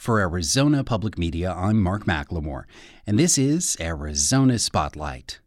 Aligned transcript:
For 0.00 0.18
Arizona 0.18 0.82
Public 0.82 1.18
Media, 1.18 1.52
I'm 1.52 1.78
Mark 1.78 2.06
McLemore, 2.06 2.64
and 3.06 3.18
this 3.18 3.36
is 3.36 3.76
Arizona 3.78 4.58
Spotlight. 4.58 5.40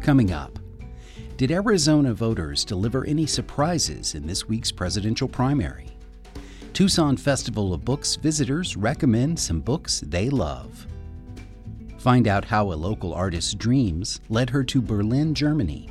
Coming 0.00 0.32
up, 0.32 0.58
did 1.36 1.50
Arizona 1.50 2.14
voters 2.14 2.64
deliver 2.64 3.04
any 3.04 3.26
surprises 3.26 4.14
in 4.14 4.26
this 4.26 4.48
week's 4.48 4.72
presidential 4.72 5.28
primary? 5.28 5.98
Tucson 6.72 7.18
Festival 7.18 7.74
of 7.74 7.84
Books 7.84 8.16
visitors 8.16 8.74
recommend 8.74 9.38
some 9.38 9.60
books 9.60 10.00
they 10.00 10.30
love. 10.30 10.86
Find 12.06 12.28
out 12.28 12.44
how 12.44 12.70
a 12.70 12.74
local 12.74 13.12
artist's 13.12 13.52
dreams 13.52 14.20
led 14.28 14.50
her 14.50 14.62
to 14.62 14.80
Berlin, 14.80 15.34
Germany. 15.34 15.90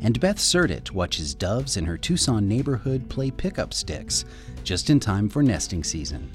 And 0.00 0.20
Beth 0.20 0.36
Surdut 0.36 0.92
watches 0.92 1.34
doves 1.34 1.76
in 1.76 1.84
her 1.86 1.98
Tucson 1.98 2.46
neighborhood 2.46 3.08
play 3.08 3.32
pickup 3.32 3.74
sticks 3.74 4.24
just 4.62 4.90
in 4.90 5.00
time 5.00 5.28
for 5.28 5.42
nesting 5.42 5.82
season. 5.82 6.30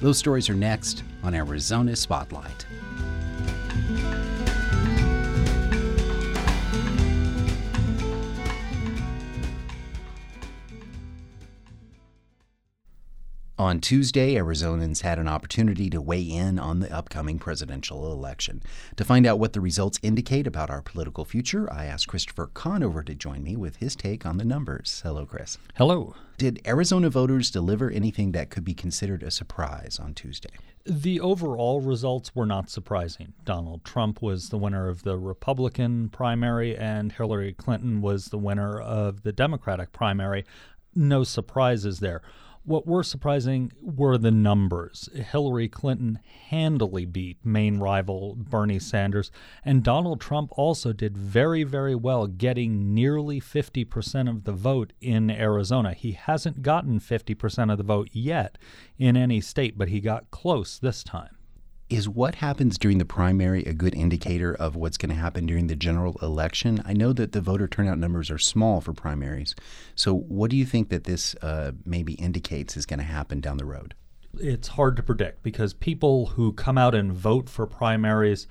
Those 0.00 0.16
stories 0.16 0.48
are 0.48 0.54
next 0.54 1.04
on 1.22 1.34
Arizona 1.34 1.94
Spotlight. 1.94 2.64
On 13.64 13.80
Tuesday, 13.80 14.34
Arizonans 14.34 15.00
had 15.00 15.18
an 15.18 15.26
opportunity 15.26 15.88
to 15.88 15.98
weigh 15.98 16.20
in 16.20 16.58
on 16.58 16.80
the 16.80 16.94
upcoming 16.94 17.38
presidential 17.38 18.12
election. 18.12 18.62
To 18.96 19.06
find 19.06 19.24
out 19.24 19.38
what 19.38 19.54
the 19.54 19.60
results 19.62 19.98
indicate 20.02 20.46
about 20.46 20.68
our 20.68 20.82
political 20.82 21.24
future, 21.24 21.72
I 21.72 21.86
asked 21.86 22.06
Christopher 22.06 22.50
Conover 22.52 23.02
to 23.02 23.14
join 23.14 23.42
me 23.42 23.56
with 23.56 23.76
his 23.76 23.96
take 23.96 24.26
on 24.26 24.36
the 24.36 24.44
numbers. 24.44 25.00
Hello, 25.02 25.24
Chris. 25.24 25.56
Hello. 25.76 26.14
Did 26.36 26.60
Arizona 26.66 27.08
voters 27.08 27.50
deliver 27.50 27.90
anything 27.90 28.32
that 28.32 28.50
could 28.50 28.66
be 28.66 28.74
considered 28.74 29.22
a 29.22 29.30
surprise 29.30 29.98
on 29.98 30.12
Tuesday? 30.12 30.50
The 30.84 31.18
overall 31.20 31.80
results 31.80 32.34
were 32.34 32.44
not 32.44 32.68
surprising. 32.68 33.32
Donald 33.46 33.82
Trump 33.82 34.20
was 34.20 34.50
the 34.50 34.58
winner 34.58 34.88
of 34.88 35.04
the 35.04 35.16
Republican 35.16 36.10
primary, 36.10 36.76
and 36.76 37.12
Hillary 37.12 37.54
Clinton 37.54 38.02
was 38.02 38.26
the 38.26 38.36
winner 38.36 38.78
of 38.78 39.22
the 39.22 39.32
Democratic 39.32 39.90
primary. 39.92 40.44
No 40.94 41.24
surprises 41.24 42.00
there. 42.00 42.20
What 42.66 42.86
were 42.86 43.02
surprising 43.02 43.72
were 43.82 44.16
the 44.16 44.30
numbers. 44.30 45.10
Hillary 45.14 45.68
Clinton 45.68 46.18
handily 46.48 47.04
beat 47.04 47.44
main 47.44 47.78
rival 47.78 48.36
Bernie 48.38 48.78
Sanders, 48.78 49.30
and 49.66 49.82
Donald 49.82 50.18
Trump 50.18 50.50
also 50.52 50.94
did 50.94 51.18
very, 51.18 51.62
very 51.62 51.94
well, 51.94 52.26
getting 52.26 52.94
nearly 52.94 53.38
50% 53.38 54.30
of 54.30 54.44
the 54.44 54.52
vote 54.52 54.94
in 55.02 55.30
Arizona. 55.30 55.92
He 55.92 56.12
hasn't 56.12 56.62
gotten 56.62 57.00
50% 57.00 57.70
of 57.70 57.76
the 57.76 57.84
vote 57.84 58.08
yet 58.12 58.56
in 58.96 59.14
any 59.14 59.42
state, 59.42 59.76
but 59.76 59.88
he 59.88 60.00
got 60.00 60.30
close 60.30 60.78
this 60.78 61.04
time. 61.04 61.36
Is 61.90 62.08
what 62.08 62.36
happens 62.36 62.78
during 62.78 62.96
the 62.96 63.04
primary 63.04 63.62
a 63.64 63.74
good 63.74 63.94
indicator 63.94 64.54
of 64.54 64.74
what's 64.74 64.96
going 64.96 65.10
to 65.10 65.14
happen 65.14 65.44
during 65.44 65.66
the 65.66 65.76
general 65.76 66.16
election? 66.22 66.82
I 66.86 66.94
know 66.94 67.12
that 67.12 67.32
the 67.32 67.42
voter 67.42 67.68
turnout 67.68 67.98
numbers 67.98 68.30
are 68.30 68.38
small 68.38 68.80
for 68.80 68.94
primaries. 68.94 69.54
So, 69.94 70.14
what 70.14 70.50
do 70.50 70.56
you 70.56 70.64
think 70.64 70.88
that 70.88 71.04
this 71.04 71.34
uh, 71.42 71.72
maybe 71.84 72.14
indicates 72.14 72.78
is 72.78 72.86
going 72.86 73.00
to 73.00 73.04
happen 73.04 73.40
down 73.40 73.58
the 73.58 73.66
road? 73.66 73.94
It's 74.40 74.68
hard 74.68 74.96
to 74.96 75.02
predict 75.02 75.42
because 75.42 75.74
people 75.74 76.26
who 76.26 76.54
come 76.54 76.78
out 76.78 76.94
and 76.94 77.12
vote 77.12 77.50
for 77.50 77.66
primaries 77.66 78.46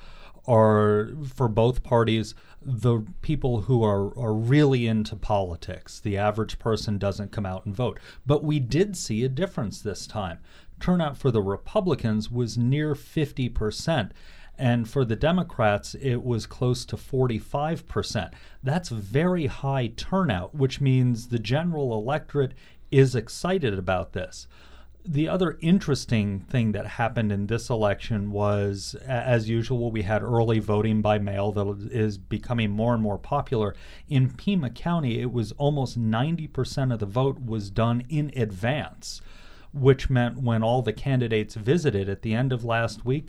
are, 0.46 1.10
for 1.34 1.48
both 1.48 1.84
parties, 1.84 2.36
the 2.62 3.02
people 3.22 3.62
who 3.62 3.84
are, 3.84 4.18
are 4.18 4.34
really 4.34 4.88
into 4.88 5.16
politics. 5.16 6.00
The 6.00 6.18
average 6.18 6.60
person 6.60 6.98
doesn't 6.98 7.32
come 7.32 7.46
out 7.46 7.66
and 7.66 7.76
vote. 7.76 8.00
But 8.26 8.44
we 8.44 8.60
did 8.60 8.96
see 8.96 9.24
a 9.24 9.30
difference 9.30 9.82
this 9.82 10.06
time 10.06 10.40
turnout 10.84 11.18
for 11.18 11.32
the 11.32 11.42
Republicans 11.42 12.30
was 12.30 12.58
near 12.58 12.94
50%. 12.94 14.12
And 14.58 14.88
for 14.88 15.06
the 15.06 15.16
Democrats, 15.16 15.96
it 15.96 16.22
was 16.24 16.46
close 16.46 16.84
to 16.86 16.98
45%. 16.98 18.34
That's 18.62 18.90
very 18.90 19.46
high 19.46 19.94
turnout, 19.96 20.54
which 20.54 20.82
means 20.82 21.30
the 21.30 21.40
general 21.40 21.94
electorate 21.94 22.54
is 22.92 23.16
excited 23.16 23.74
about 23.80 24.12
this. 24.12 24.46
The 25.06 25.30
other 25.30 25.58
interesting 25.62 26.42
thing 26.42 26.74
that 26.74 26.86
happened 26.86 27.32
in 27.32 27.48
this 27.48 27.70
election 27.70 28.32
was, 28.32 28.94
as 29.08 29.50
usual, 29.50 29.90
we 29.90 30.02
had 30.02 30.22
early 30.22 30.60
voting 30.60 31.02
by 31.02 31.18
mail 31.18 31.54
that 31.54 31.92
is 31.92 32.18
becoming 32.18 32.72
more 32.72 32.94
and 32.94 33.02
more 33.02 33.18
popular. 33.18 33.74
In 34.10 34.30
Pima 34.32 34.70
County, 34.70 35.22
it 35.22 35.32
was 35.32 35.54
almost 35.54 35.98
90% 35.98 36.94
of 36.94 37.00
the 37.00 37.06
vote 37.06 37.40
was 37.40 37.70
done 37.70 38.04
in 38.10 38.32
advance 38.36 39.22
which 39.74 40.10
meant 40.10 40.38
when 40.38 40.64
all 40.64 40.82
the 40.82 40.94
candidates 40.94 41.56
visited 41.56 42.08
at 42.08 42.22
the 42.22 42.34
end 42.34 42.54
of 42.54 42.64
last 42.64 43.06
week, 43.06 43.28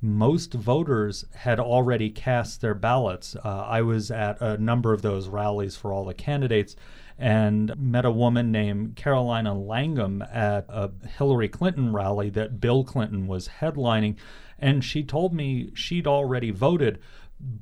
most 0.00 0.54
voters 0.54 1.26
had 1.34 1.60
already 1.60 2.08
cast 2.08 2.60
their 2.60 2.74
ballots. 2.74 3.36
Uh, 3.36 3.66
I 3.68 3.82
was 3.82 4.10
at 4.10 4.40
a 4.40 4.56
number 4.56 4.92
of 4.92 5.02
those 5.02 5.28
rallies 5.28 5.76
for 5.76 5.92
all 5.92 6.04
the 6.04 6.14
candidates 6.14 6.74
and 7.18 7.76
met 7.78 8.06
a 8.06 8.10
woman 8.10 8.50
named 8.50 8.96
Carolina 8.96 9.52
Langham 9.52 10.22
at 10.22 10.64
a 10.70 10.90
Hillary 11.18 11.48
Clinton 11.48 11.92
rally 11.92 12.30
that 12.30 12.60
Bill 12.60 12.82
Clinton 12.82 13.26
was 13.26 13.48
headlining. 13.60 14.16
And 14.58 14.82
she 14.82 15.02
told 15.02 15.34
me 15.34 15.70
she'd 15.74 16.06
already 16.06 16.50
voted, 16.50 16.98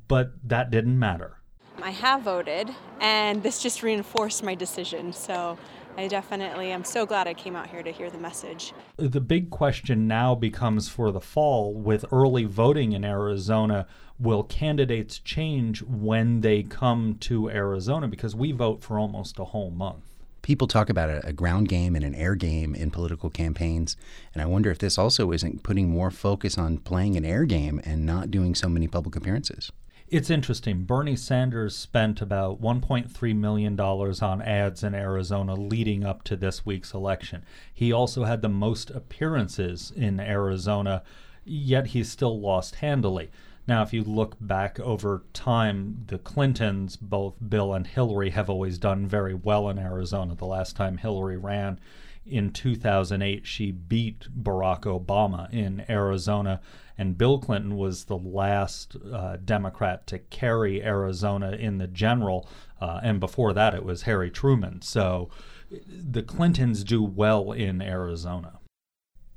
but 0.07 0.31
that 0.45 0.71
didn't 0.71 0.97
matter. 0.97 1.39
I 1.81 1.91
have 1.91 2.21
voted, 2.21 2.69
and 2.99 3.41
this 3.41 3.61
just 3.61 3.83
reinforced 3.83 4.43
my 4.43 4.55
decision. 4.55 5.13
So 5.13 5.57
I 5.97 6.07
definitely 6.07 6.71
am 6.71 6.83
so 6.83 7.05
glad 7.05 7.27
I 7.27 7.33
came 7.33 7.55
out 7.55 7.67
here 7.67 7.83
to 7.83 7.91
hear 7.91 8.09
the 8.09 8.17
message. 8.17 8.73
The 8.97 9.21
big 9.21 9.49
question 9.49 10.07
now 10.07 10.35
becomes 10.35 10.87
for 10.87 11.11
the 11.11 11.19
fall 11.19 11.73
with 11.73 12.05
early 12.11 12.45
voting 12.45 12.93
in 12.93 13.03
Arizona 13.03 13.85
will 14.19 14.43
candidates 14.43 15.19
change 15.19 15.81
when 15.81 16.41
they 16.41 16.63
come 16.63 17.15
to 17.21 17.49
Arizona? 17.49 18.07
Because 18.07 18.35
we 18.35 18.51
vote 18.51 18.83
for 18.83 18.99
almost 18.99 19.39
a 19.39 19.45
whole 19.45 19.71
month. 19.71 20.03
People 20.41 20.67
talk 20.67 20.89
about 20.89 21.09
a, 21.09 21.25
a, 21.27 21.33
ground 21.33 21.69
game 21.69 21.95
and 21.95 22.03
an 22.03 22.15
air 22.15 22.33
game 22.33 22.73
in 22.73 22.91
political 22.91 23.29
campaigns, 23.29 23.95
and 24.33 24.41
I 24.41 24.45
wonder 24.45 24.71
if 24.71 24.79
this 24.79 24.97
also 24.97 25.31
isn't 25.31 25.63
putting 25.63 25.89
more 25.89 26.11
focus 26.11 26.57
on 26.57 26.79
playing 26.79 27.17
an 27.17 27.25
air 27.25 27.45
game 27.45 27.81
and 27.83 28.05
not 28.05 28.31
doing 28.31 28.55
so 28.55 28.67
many 28.67 28.87
public 28.87 29.15
appearances. 29.15 29.71
It's 30.11 30.31
interesting. 30.31 30.85
Bernie 30.85 31.15
Sanders 31.15 31.77
spent 31.77 32.19
about 32.19 32.59
$1.3 32.59 33.35
million 33.35 33.79
on 33.79 34.41
ads 34.41 34.83
in 34.83 34.95
Arizona 34.95 35.53
leading 35.53 36.03
up 36.03 36.23
to 36.23 36.35
this 36.35 36.65
week's 36.65 36.95
election. 36.95 37.45
He 37.71 37.91
also 37.91 38.23
had 38.23 38.41
the 38.41 38.49
most 38.49 38.89
appearances 38.89 39.93
in 39.95 40.19
Arizona, 40.19 41.03
yet 41.45 41.87
he 41.87 42.03
still 42.03 42.39
lost 42.39 42.75
handily. 42.75 43.29
Now, 43.67 43.83
if 43.83 43.93
you 43.93 44.03
look 44.03 44.35
back 44.41 44.79
over 44.79 45.25
time, 45.31 46.05
the 46.07 46.17
Clintons, 46.17 46.95
both 46.95 47.35
Bill 47.47 47.71
and 47.75 47.85
Hillary, 47.85 48.31
have 48.31 48.49
always 48.49 48.79
done 48.79 49.05
very 49.05 49.35
well 49.35 49.69
in 49.69 49.77
Arizona. 49.77 50.33
The 50.33 50.45
last 50.45 50.75
time 50.75 50.97
Hillary 50.97 51.37
ran, 51.37 51.79
in 52.25 52.51
2008, 52.51 53.45
she 53.45 53.71
beat 53.71 54.27
Barack 54.35 54.81
Obama 54.81 55.51
in 55.53 55.85
Arizona, 55.89 56.61
and 56.99 57.17
Bill 57.17 57.39
Clinton 57.39 57.77
was 57.77 58.03
the 58.03 58.17
last 58.17 58.97
uh, 59.11 59.37
Democrat 59.37 60.05
to 60.07 60.19
carry 60.19 60.83
Arizona 60.83 61.51
in 61.51 61.77
the 61.77 61.87
general. 61.87 62.47
Uh, 62.81 62.99
and 63.01 63.19
before 63.19 63.53
that, 63.53 63.73
it 63.73 63.85
was 63.85 64.01
Harry 64.01 64.29
Truman. 64.29 64.81
So 64.81 65.29
the 65.71 66.21
Clintons 66.21 66.83
do 66.83 67.01
well 67.01 67.53
in 67.53 67.81
Arizona 67.81 68.59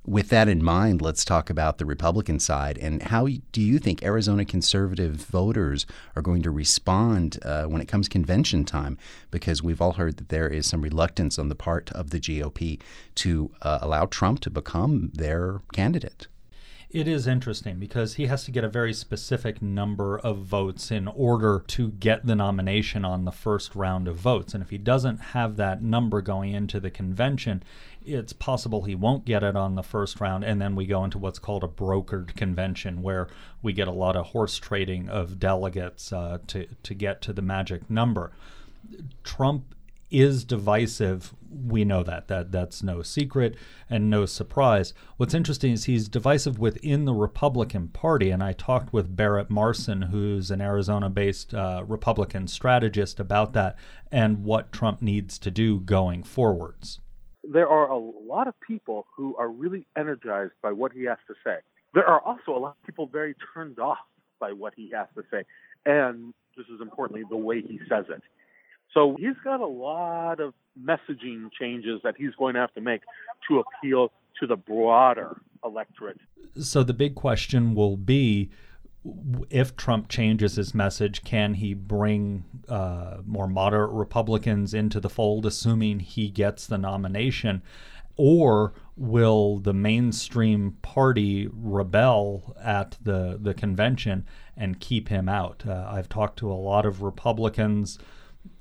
with 0.05 0.31
that 0.31 0.49
in 0.49 0.63
mind, 0.63 1.01
let's 1.01 1.25
talk 1.25 1.49
about 1.49 1.79
the 1.79 1.87
Republican 1.87 2.41
side 2.41 2.77
and 2.79 3.03
how 3.05 3.29
do 3.53 3.61
you 3.61 3.79
think 3.79 4.03
Arizona 4.03 4.45
conservative 4.45 5.15
voters 5.15 5.87
are 6.17 6.23
going 6.23 6.43
to 6.43 6.51
respond 6.51 7.39
uh, 7.45 7.65
when 7.65 7.81
it 7.81 7.87
comes 7.87 8.09
convention 8.09 8.65
time? 8.65 8.99
Because 9.31 9.63
we've 9.63 9.81
all 9.81 9.93
heard 9.93 10.17
that 10.17 10.29
there 10.29 10.49
is 10.49 10.67
some 10.67 10.83
reluctance 10.83 11.39
on 11.39 11.49
the 11.49 11.55
part 11.55 11.93
of 11.93 12.11
the 12.11 12.19
GOP 12.19 12.81
to 13.17 13.53
uh, 13.63 13.79
allow 13.81 14.07
Trump 14.07 14.41
to 14.41 14.51
become 14.51 15.13
their 15.15 15.63
candidate. 15.73 16.27
It 16.93 17.09
is 17.09 17.27
interesting 17.27 17.79
because 17.79 18.15
he 18.15 18.27
has 18.27 18.45
to 18.45 18.51
get 18.51 18.65
a 18.65 18.69
very 18.69 18.93
specific 18.93 19.63
number 19.63 20.19
of 20.19 20.41
votes 20.41 20.91
in 20.91 21.09
order 21.09 21.65
to 21.69 21.89
get 21.89 22.27
the 22.27 22.35
nomination 22.35 23.03
on 23.03 23.25
the 23.25 23.33
first 23.33 23.75
round 23.75 24.07
of 24.07 24.17
votes. 24.17 24.53
And 24.53 24.63
if 24.63 24.69
he 24.69 24.77
doesn't 24.77 25.19
have 25.19 25.57
that 25.57 25.83
number 25.83 26.21
going 26.21 26.53
into 26.53 26.79
the 26.81 26.91
convention, 26.91 27.63
it's 28.05 28.35
possible 28.35 28.83
he 28.83 28.95
won't 28.95 29.25
get 29.25 29.43
it 29.43 29.57
on 29.57 29.75
the 29.75 29.83
first 29.83 30.21
round. 30.21 30.45
And 30.45 30.61
then 30.61 30.77
we 30.77 30.85
go 30.85 31.03
into 31.03 31.17
what's 31.17 31.39
called 31.39 31.65
a 31.65 31.69
brokered 31.69 32.37
convention 32.37 33.01
where 33.01 33.27
we 33.63 33.73
get 33.73 33.89
a 33.89 33.93
lot 33.93 34.15
of 34.15 34.27
horse 34.27 34.59
trading 34.59 35.09
of 35.09 35.41
delegates 35.41 36.13
uh, 36.13 36.41
to, 36.49 36.67
to 36.83 36.93
get 36.93 37.23
to 37.23 37.33
the 37.33 37.41
magic 37.41 37.89
number. 37.89 38.33
Trump 39.25 39.75
is 40.13 40.45
divisive. 40.45 41.35
We 41.51 41.85
know 41.85 42.03
that. 42.03 42.29
That 42.29 42.53
that's 42.53 42.83
no 42.83 43.03
secret 43.03 43.57
and 43.91 44.09
no 44.09 44.27
surprise. 44.27 44.95
What's 45.17 45.35
interesting 45.35 45.73
is 45.73 45.85
he's 45.85 46.09
divisive 46.09 46.59
within 46.59 47.05
the 47.05 47.15
Republican 47.15 47.89
Party, 47.89 48.31
and 48.31 48.43
I 48.43 48.53
talked 48.53 48.93
with 48.93 49.17
Barrett 49.17 49.51
Marson, 49.51 50.03
who's 50.03 50.51
an 50.51 50.61
Arizona-based 50.61 51.55
uh, 51.55 51.85
Republican 51.87 52.49
strategist, 52.49 53.21
about 53.21 53.53
that 53.55 53.77
and 54.11 54.45
what 54.45 54.73
Trump 54.73 55.03
needs 55.03 55.39
to 55.39 55.51
do 55.51 55.81
going 55.81 56.23
forwards. 56.23 57.01
There 57.45 57.69
are 57.69 57.89
a 57.89 57.99
lot 57.99 58.47
of 58.47 58.55
people 58.61 59.07
who 59.17 59.35
are 59.37 59.49
really 59.49 59.87
energized 59.97 60.53
by 60.63 60.73
what 60.73 60.93
he 60.93 61.05
has 61.05 61.19
to 61.27 61.35
say. 61.45 61.57
There 61.95 62.07
are 62.07 62.21
also 62.21 62.57
a 62.57 62.61
lot 62.61 62.77
of 62.81 62.87
people 62.87 63.07
very 63.07 63.35
turned 63.53 63.79
off 63.79 63.99
by 64.39 64.53
what 64.53 64.75
he 64.77 64.91
has 64.95 65.09
to 65.17 65.23
say, 65.31 65.45
and 65.85 66.33
just 66.57 66.69
as 66.73 66.81
importantly, 66.81 67.25
the 67.29 67.37
way 67.37 67.61
he 67.61 67.79
says 67.89 68.05
it. 68.09 68.23
So 68.95 69.17
he's 69.19 69.37
got 69.43 69.61
a 69.61 69.67
lot 69.67 70.41
of 70.41 70.55
messaging 70.81 71.51
changes 71.59 72.01
that 72.05 72.15
he's 72.17 72.35
going 72.39 72.55
to 72.55 72.61
have 72.61 72.75
to 72.75 72.81
make 72.81 73.03
to 73.49 73.61
appeal 73.61 74.13
to 74.41 74.47
the 74.47 74.57
broader 74.57 75.41
electorate. 75.65 76.19
So 76.61 76.83
the 76.83 76.93
big 76.93 77.15
question 77.15 77.75
will 77.75 77.97
be 77.97 78.51
if 79.51 79.77
Trump 79.77 80.09
changes 80.09 80.57
his 80.57 80.75
message, 80.75 81.25
can 81.25 81.55
he 81.55 81.75
bring 81.75 82.45
uh, 82.69 83.19
more 83.27 83.49
moderate 83.49 83.91
Republicans 83.91 84.75
into 84.75 85.01
the 85.01 85.11
fold, 85.11 85.45
assuming 85.45 86.01
he 86.01 86.29
gets 86.29 86.67
the 86.67 86.79
nomination? 86.79 87.63
Or 88.17 88.75
will 88.97 89.59
the 89.59 89.73
mainstream 89.73 90.77
party 90.83 91.49
rebel 91.51 92.57
at 92.63 92.97
the, 93.03 93.39
the 93.41 93.55
convention 93.55 94.27
and 94.57 94.79
keep 94.79 95.09
him 95.09 95.29
out? 95.29 95.65
Uh, 95.67 95.89
I've 95.91 96.09
talked 96.09 96.39
to 96.41 96.53
a 96.53 96.55
lot 96.55 96.87
of 96.87 97.03
Republicans 97.03 97.99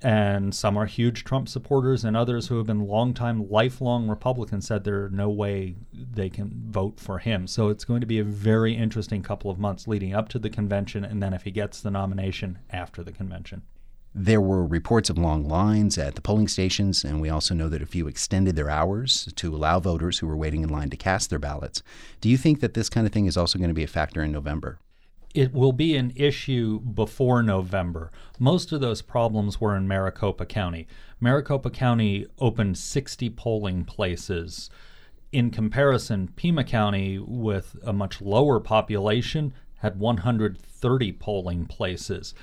and 0.02 0.54
some 0.54 0.78
are 0.78 0.86
huge 0.86 1.24
Trump 1.24 1.48
supporters, 1.48 2.04
and 2.04 2.18
others 2.18 2.48
who 2.48 2.58
have 2.58 2.66
been 2.66 2.88
longtime, 2.88 3.50
lifelong 3.50 4.08
Republicans 4.08 4.68
said 4.68 4.84
there's 4.84 5.12
no 5.12 5.30
way 5.30 5.76
they 5.94 6.30
can 6.30 6.64
vote 6.70 7.00
for 7.00 7.20
him. 7.20 7.48
So 7.48 7.70
it's 7.70 7.86
going 7.86 8.02
to 8.02 8.08
be 8.08 8.20
a 8.20 8.24
very 8.24 8.74
interesting 8.74 9.22
couple 9.22 9.52
of 9.52 9.60
months 9.60 9.88
leading 9.88 10.14
up 10.14 10.30
to 10.30 10.40
the 10.40 10.50
convention, 10.50 11.06
and 11.06 11.22
then 11.22 11.34
if 11.34 11.44
he 11.44 11.52
gets 11.52 11.82
the 11.82 11.92
nomination 11.92 12.60
after 12.72 13.04
the 13.04 13.12
convention. 13.12 13.64
There 14.14 14.42
were 14.42 14.66
reports 14.66 15.10
of 15.10 15.18
long 15.18 15.48
lines 15.48 15.98
at 15.98 16.16
the 16.16 16.22
polling 16.22 16.50
stations, 16.50 17.06
and 17.06 17.22
we 17.22 17.30
also 17.30 17.54
know 17.56 17.70
that 17.70 17.82
a 17.82 17.86
few 17.86 18.08
extended 18.08 18.58
their 18.58 18.70
hours 18.70 19.32
to 19.38 19.56
allow 19.56 19.80
voters 19.80 20.20
who 20.20 20.28
were 20.28 20.36
waiting 20.36 20.64
in 20.64 20.70
line 20.70 20.90
to 20.90 20.98
cast 20.98 21.30
their 21.30 21.40
ballots. 21.40 21.82
Do 22.20 22.28
you 22.28 22.38
think 22.38 22.60
that 22.60 22.74
this 22.74 22.90
kind 22.90 23.08
of 23.08 23.14
thing 23.14 23.26
is 23.26 23.38
also 23.38 23.58
going 23.58 23.70
to 23.70 23.74
be 23.74 23.84
a 23.84 23.88
factor 23.88 24.22
in 24.22 24.34
November? 24.34 24.80
It 25.34 25.54
will 25.54 25.72
be 25.72 25.96
an 25.96 26.12
issue 26.16 26.80
before 26.80 27.42
November. 27.42 28.12
Most 28.40 28.72
of 28.72 28.82
those 28.82 29.02
problems 29.02 29.62
were 29.62 29.76
in 29.76 29.88
Maricopa 29.88 30.46
County. 30.46 30.88
Maricopa 31.20 31.70
County 31.70 32.26
opened 32.40 32.78
60 32.78 33.30
polling 33.32 33.86
places. 33.86 34.70
In 35.32 35.50
comparison, 35.50 36.30
Pima 36.36 36.64
County, 36.64 37.18
with 37.18 37.78
a 37.84 37.94
much 37.94 38.22
lower 38.22 38.60
population, 38.60 39.54
had 39.78 40.00
130 40.00 41.12
polling 41.14 41.66
places. 41.66 42.34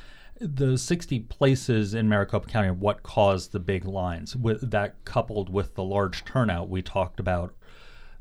The 0.41 0.79
60 0.79 1.21
places 1.21 1.95
in 1.95 2.09
Maricopa 2.09 2.47
County 2.47 2.69
are 2.69 2.75
what 2.75 3.03
caused 3.03 3.53
the 3.53 3.61
big 3.61 3.85
lines. 3.85 4.37
With 4.37 4.71
that 4.71 5.05
coupled 5.05 5.51
with 5.51 5.75
the 5.75 5.83
large 5.85 6.25
turnout 6.25 6.69
we 6.69 6.81
talked 6.81 7.21
about 7.21 7.55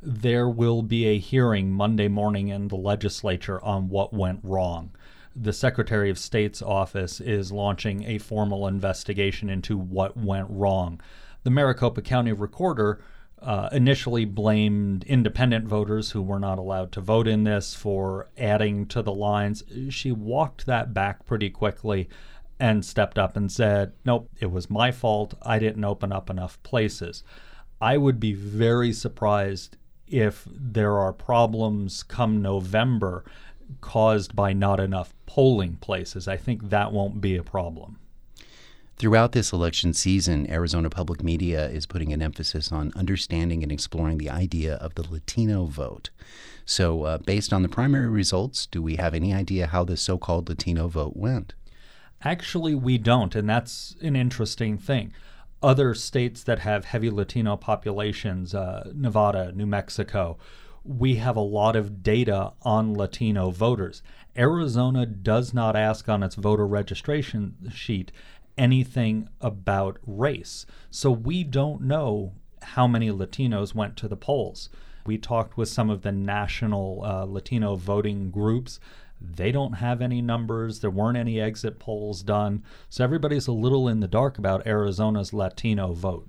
there 0.02 0.48
will 0.48 0.84
be 0.84 1.06
a 1.06 1.20
hearing 1.20 1.72
Monday 1.72 2.08
morning 2.08 2.50
in 2.50 2.68
the 2.68 2.76
legislature 2.76 3.64
on 3.64 3.90
what 3.90 4.14
went 4.14 4.40
wrong. 4.44 4.92
The 5.36 5.54
Secretary 5.54 6.10
of 6.10 6.18
State's 6.18 6.62
office 6.62 7.20
is 7.20 7.52
launching 7.52 8.04
a 8.04 8.18
formal 8.18 8.68
investigation 8.68 9.50
into 9.50 9.78
what 9.78 10.18
went 10.18 10.48
wrong. 10.50 11.02
The 11.44 11.50
Maricopa 11.52 12.02
County 12.02 12.32
Recorder 12.32 13.02
uh, 13.42 13.70
initially 13.72 14.26
blamed 14.26 15.04
independent 15.04 15.68
voters 15.68 16.12
who 16.12 16.22
were 16.22 16.40
not 16.40 16.58
allowed 16.58 16.92
to 16.94 17.02
vote 17.02 17.28
in 17.28 17.44
this 17.44 17.76
for 17.76 18.30
adding 18.38 18.88
to 18.88 19.02
the 19.02 19.14
lines. 19.14 19.64
She 19.90 20.12
walked 20.12 20.66
that 20.66 20.94
back 20.94 21.26
pretty 21.26 21.50
quickly 21.50 22.10
and 22.60 22.84
stepped 22.84 23.20
up 23.20 23.38
and 23.38 23.52
said, 23.52 23.94
Nope, 24.06 24.30
it 24.40 24.52
was 24.52 24.70
my 24.70 24.92
fault. 24.92 25.36
I 25.44 25.60
didn't 25.60 25.84
open 25.86 26.12
up 26.12 26.30
enough 26.30 26.62
places. 26.64 27.24
I 27.80 27.98
would 27.98 28.20
be 28.20 28.34
very 28.34 28.92
surprised 28.92 29.78
if 30.07 30.48
there 30.48 30.98
are 30.98 31.13
problems 31.13 32.04
come 32.04 32.42
November 32.42 33.24
caused 33.81 34.36
by 34.36 34.54
not 34.54 34.80
enough 34.80 35.13
polling 35.25 35.75
places. 35.75 36.27
I 36.27 36.38
think 36.38 36.69
that 36.69 36.92
won't 36.92 37.21
be 37.21 37.36
a 37.36 37.44
problem. 37.44 38.00
Throughout 38.98 39.33
this 39.33 39.54
election 39.54 39.94
season, 39.94 40.50
Arizona 40.50 40.89
Public 40.89 41.21
Media 41.21 41.69
is 41.69 41.86
putting 41.86 42.12
an 42.12 42.21
emphasis 42.21 42.71
on 42.71 42.92
understanding 42.95 43.62
and 43.62 43.71
exploring 43.71 44.18
the 44.18 44.30
idea 44.30 44.75
of 44.75 44.95
the 44.95 45.04
Latino 45.07 45.65
vote. 45.65 46.10
So, 46.65 47.03
uh, 47.03 47.18
based 47.19 47.53
on 47.53 47.62
the 47.62 47.69
primary 47.69 48.07
results, 48.07 48.65
do 48.65 48.81
we 48.81 48.95
have 48.95 49.13
any 49.13 49.33
idea 49.33 49.68
how 49.68 49.83
the 49.83 49.98
so 49.98 50.18
called 50.18 50.50
Latino 50.50 50.88
vote 50.88 51.15
went? 51.15 51.53
Actually, 52.24 52.74
we 52.74 52.98
don't, 52.98 53.36
and 53.36 53.48
that's 53.48 53.95
an 54.01 54.15
interesting 54.15 54.80
thing 54.80 55.13
other 55.62 55.94
states 55.94 56.44
that 56.44 56.59
have 56.59 56.86
heavy 56.86 57.09
Latino 57.09 57.57
populations, 57.57 58.54
uh, 58.54 58.92
Nevada, 58.94 59.51
New 59.54 59.65
Mexico, 59.65 60.38
we 60.83 61.15
have 61.15 61.36
a 61.36 61.42
lot 61.42 61.75
of 61.75 62.01
data 62.01 62.54
on 62.62 62.94
Latino 62.94 63.50
voters. 63.50 64.01
Arizona 64.38 65.06
does 65.06 65.54
not 65.54 65.75
ask 65.75 66.07
on 66.07 66.24
its 66.24 66.36
voter 66.36 66.65
registration 66.65 67.56
sheet 67.74 68.12
anything 68.57 69.27
about 69.42 69.98
race. 70.06 70.65
So 70.89 71.12
we 71.12 71.44
don't 71.44 71.81
know 71.81 72.33
how 72.62 72.88
many 72.88 73.10
Latinos 73.10 73.75
went 73.75 73.98
to 73.98 74.07
the 74.07 74.18
polls. 74.18 74.69
We 75.06 75.18
talked 75.18 75.57
with 75.57 75.69
some 75.69 75.89
of 75.89 76.01
the 76.01 76.12
national 76.12 77.01
uh, 77.03 77.24
Latino 77.25 77.75
voting 77.75 78.31
groups. 78.31 78.80
They 79.19 79.52
don't 79.52 79.74
have 79.74 80.02
any 80.02 80.22
numbers. 80.22 80.80
There 80.80 80.90
weren't 80.90 81.18
any 81.18 81.40
exit 81.40 81.80
polls 81.80 82.24
done. 82.24 82.64
So 82.90 83.04
everybody's 83.04 83.48
a 83.48 83.52
little 83.52 83.88
in 83.88 84.00
the 84.00 84.08
dark 84.08 84.38
about 84.38 84.68
Arizona's 84.68 85.34
Latino 85.34 85.94
vote. 85.94 86.28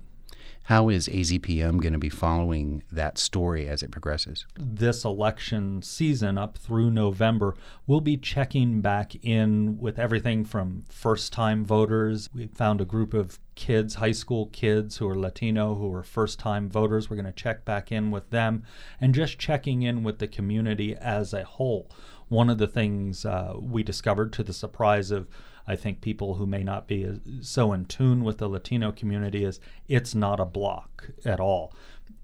How 0.69 0.87
is 0.89 1.07
AZPM 1.07 1.81
going 1.81 1.93
to 1.93 1.99
be 1.99 2.09
following 2.09 2.83
that 2.91 3.17
story 3.17 3.67
as 3.67 3.81
it 3.81 3.89
progresses? 3.89 4.45
This 4.55 5.03
election 5.03 5.81
season 5.81 6.37
up 6.37 6.59
through 6.59 6.91
November, 6.91 7.55
we'll 7.87 8.01
be 8.01 8.17
checking 8.17 8.79
back 8.79 9.15
in 9.25 9.79
with 9.79 9.97
everything 9.97 10.45
from 10.45 10.85
first 10.87 11.33
time 11.33 11.65
voters. 11.65 12.29
We 12.35 12.45
found 12.45 12.81
a 12.81 12.85
group 12.85 13.15
of 13.15 13.39
kids, 13.55 13.95
high 13.95 14.11
school 14.11 14.45
kids 14.53 14.97
who 14.97 15.09
are 15.09 15.17
Latino, 15.17 15.73
who 15.73 15.91
are 15.91 16.03
first 16.03 16.37
time 16.37 16.69
voters. 16.69 17.09
We're 17.09 17.15
going 17.15 17.25
to 17.25 17.31
check 17.31 17.65
back 17.65 17.91
in 17.91 18.11
with 18.11 18.29
them 18.29 18.61
and 19.01 19.15
just 19.15 19.39
checking 19.39 19.81
in 19.81 20.03
with 20.03 20.19
the 20.19 20.27
community 20.27 20.95
as 20.95 21.33
a 21.33 21.45
whole. 21.45 21.89
One 22.29 22.49
of 22.49 22.57
the 22.57 22.67
things 22.67 23.25
uh, 23.25 23.55
we 23.59 23.83
discovered 23.83 24.31
to 24.33 24.43
the 24.43 24.53
surprise 24.53 25.11
of 25.11 25.27
I 25.67 25.75
think 25.75 26.01
people 26.01 26.35
who 26.35 26.47
may 26.47 26.63
not 26.63 26.87
be 26.87 27.19
so 27.41 27.73
in 27.73 27.85
tune 27.85 28.23
with 28.23 28.39
the 28.39 28.47
Latino 28.47 28.91
community 28.91 29.43
is 29.43 29.59
it's 29.87 30.15
not 30.15 30.39
a 30.39 30.45
block 30.45 31.11
at 31.23 31.39
all. 31.39 31.73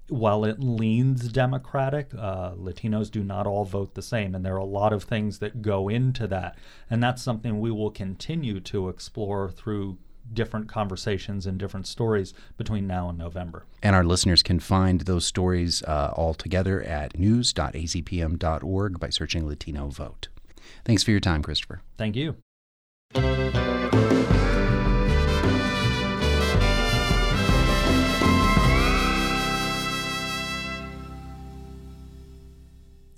While 0.08 0.44
it 0.44 0.58
leans 0.58 1.28
Democratic, 1.28 2.12
uh, 2.16 2.52
Latinos 2.52 3.08
do 3.08 3.22
not 3.22 3.46
all 3.46 3.64
vote 3.64 3.94
the 3.94 4.02
same, 4.02 4.34
and 4.34 4.44
there 4.44 4.54
are 4.54 4.58
a 4.58 4.64
lot 4.64 4.92
of 4.92 5.04
things 5.04 5.38
that 5.38 5.62
go 5.62 5.88
into 5.88 6.26
that. 6.26 6.56
And 6.90 7.02
that's 7.02 7.22
something 7.22 7.60
we 7.60 7.70
will 7.70 7.90
continue 7.90 8.58
to 8.60 8.88
explore 8.88 9.48
through 9.50 9.98
different 10.32 10.68
conversations 10.68 11.46
and 11.46 11.58
different 11.58 11.86
stories 11.86 12.34
between 12.56 12.86
now 12.86 13.08
and 13.08 13.18
November. 13.18 13.64
And 13.82 13.96
our 13.96 14.04
listeners 14.04 14.42
can 14.42 14.60
find 14.60 15.02
those 15.02 15.24
stories 15.24 15.82
uh, 15.82 16.12
all 16.14 16.34
together 16.34 16.82
at 16.82 17.18
news.azpm.org 17.18 19.00
by 19.00 19.10
searching 19.10 19.46
Latino 19.46 19.88
Vote. 19.88 20.28
Thanks 20.84 21.02
for 21.02 21.10
your 21.10 21.20
time, 21.20 21.42
Christopher. 21.42 21.80
Thank 21.96 22.16
you. 22.16 22.36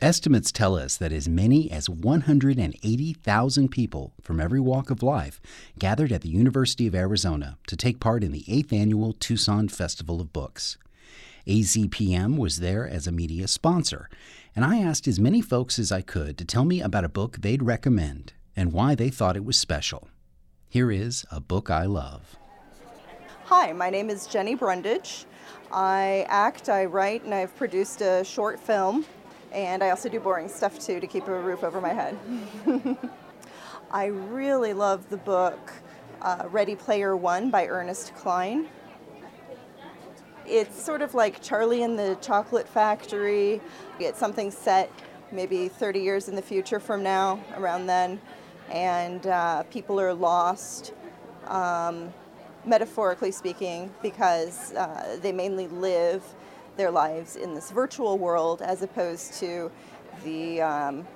Estimates 0.01 0.53
tell 0.53 0.77
us 0.77 0.97
that 0.97 1.11
as 1.11 1.29
many 1.29 1.73
as 1.73 1.91
180,000 1.91 3.69
people 3.69 4.13
from 4.23 4.39
every 4.39 4.61
walk 4.61 4.91
of 4.91 5.03
life 5.03 5.41
gathered 5.77 6.13
at 6.13 6.21
the 6.21 6.29
University 6.29 6.87
of 6.87 6.95
Arizona 6.95 7.59
to 7.67 7.77
take 7.77 7.99
part 7.99 8.23
in 8.23 8.31
the 8.31 8.45
8th 8.45 8.73
annual 8.73 9.13
Tucson 9.13 9.69
Festival 9.69 10.21
of 10.21 10.33
Books. 10.33 10.79
AZPM 11.49 12.39
was 12.39 12.61
there 12.61 12.89
as 12.89 13.09
a 13.09 13.13
media 13.13 13.49
sponsor, 13.49 14.09
and 14.55 14.65
I 14.65 14.79
asked 14.79 15.09
as 15.09 15.19
many 15.19 15.41
folks 15.41 15.81
as 15.81 15.91
I 15.91 16.03
could 16.03 16.39
to 16.39 16.45
tell 16.45 16.65
me 16.65 16.81
about 16.81 17.05
a 17.05 17.09
book 17.09 17.39
they'd 17.41 17.65
recommend 17.65 18.35
and 18.55 18.73
why 18.73 18.95
they 18.95 19.11
thought 19.11 19.37
it 19.37 19.45
was 19.45 19.59
special. 19.59 20.07
Here 20.69 20.93
is 20.93 21.25
a 21.33 21.41
book 21.41 21.71
I 21.71 21.87
love. 21.87 22.37
Hi, 23.47 23.73
my 23.73 23.91
name 23.91 24.11
is 24.11 24.29
Jenny 24.29 24.55
Brundage. 24.55 25.25
I 25.73 26.25
act, 26.29 26.69
I 26.69 26.85
write, 26.85 27.25
and 27.25 27.35
I've 27.35 27.57
produced 27.57 28.01
a 28.01 28.23
short 28.23 28.61
film, 28.61 29.05
and 29.53 29.83
I 29.83 29.91
also 29.91 30.09
do 30.09 30.21
boring 30.21 30.49
stuff 30.49 30.79
too 30.79 31.01
to 31.01 31.07
keep 31.07 31.27
a 31.29 31.41
roof 31.41 31.65
over 31.65 31.81
my 31.81 31.93
head. 31.93 32.19
I 33.91 34.07
really 34.07 34.75
love 34.75 35.09
the 35.09 35.17
book 35.17 35.73
uh, 36.21 36.45
Ready 36.51 36.75
Player 36.75 37.17
One 37.17 37.51
by 37.51 37.67
Ernest 37.67 38.15
Cline. 38.15 38.69
It's 40.47 40.83
sort 40.83 41.03
of 41.03 41.15
like 41.15 41.43
Charlie 41.43 41.83
and 41.83 41.99
the 41.99 42.17
Chocolate 42.21 42.69
Factory. 42.69 43.61
It's 43.99 44.19
something 44.19 44.51
set 44.51 44.91
maybe 45.31 45.69
30 45.69 46.01
years 46.01 46.29
in 46.29 46.35
the 46.35 46.43
future 46.43 46.81
from 46.81 47.03
now, 47.03 47.41
around 47.57 47.87
then, 47.87 48.21
and 48.71 49.27
uh, 49.27 49.63
people 49.65 50.01
are 50.01 50.15
lost, 50.15 50.93
um, 51.47 52.13
metaphorically 52.65 53.31
speaking, 53.31 53.93
because 54.03 54.73
uh, 54.75 55.19
they 55.21 55.33
mainly 55.33 55.67
live 55.69 56.23
their 56.79 56.91
lives 56.91 57.37
in 57.37 57.55
this 57.55 57.71
virtual 57.71 58.17
world 58.17 58.63
as 58.63 58.81
opposed 58.83 59.35
to 59.35 59.71
the 60.25 60.63
um, 60.63 61.07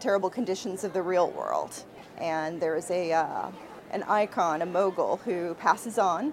terrible 0.00 0.28
conditions 0.28 0.84
of 0.84 0.92
the 0.92 1.00
real 1.00 1.30
world. 1.30 1.84
And 2.18 2.60
there 2.60 2.76
is 2.76 2.90
a 2.90 3.12
uh, 3.12 3.50
an 3.92 4.02
icon, 4.02 4.60
a 4.60 4.66
mogul, 4.66 5.18
who 5.18 5.54
passes 5.54 5.98
on, 5.98 6.32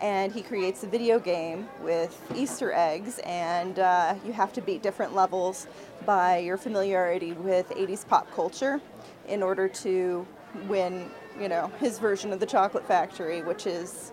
and 0.00 0.32
he 0.32 0.40
creates 0.40 0.82
a 0.82 0.86
video 0.86 1.18
game 1.18 1.68
with 1.82 2.18
Easter 2.34 2.72
eggs, 2.72 3.20
and 3.24 3.78
uh, 3.78 4.14
you 4.24 4.32
have 4.32 4.52
to 4.54 4.62
beat 4.62 4.82
different 4.82 5.14
levels 5.14 5.66
by 6.06 6.38
your 6.38 6.56
familiarity 6.56 7.32
with 7.32 7.68
80s 7.68 8.08
pop 8.08 8.32
culture 8.34 8.80
in 9.28 9.42
order 9.42 9.68
to 9.68 10.26
win, 10.68 11.10
you 11.38 11.48
know, 11.48 11.70
his 11.78 11.98
version 11.98 12.32
of 12.32 12.40
the 12.40 12.46
Chocolate 12.46 12.86
Factory, 12.86 13.42
which 13.42 13.66
is 13.66 14.12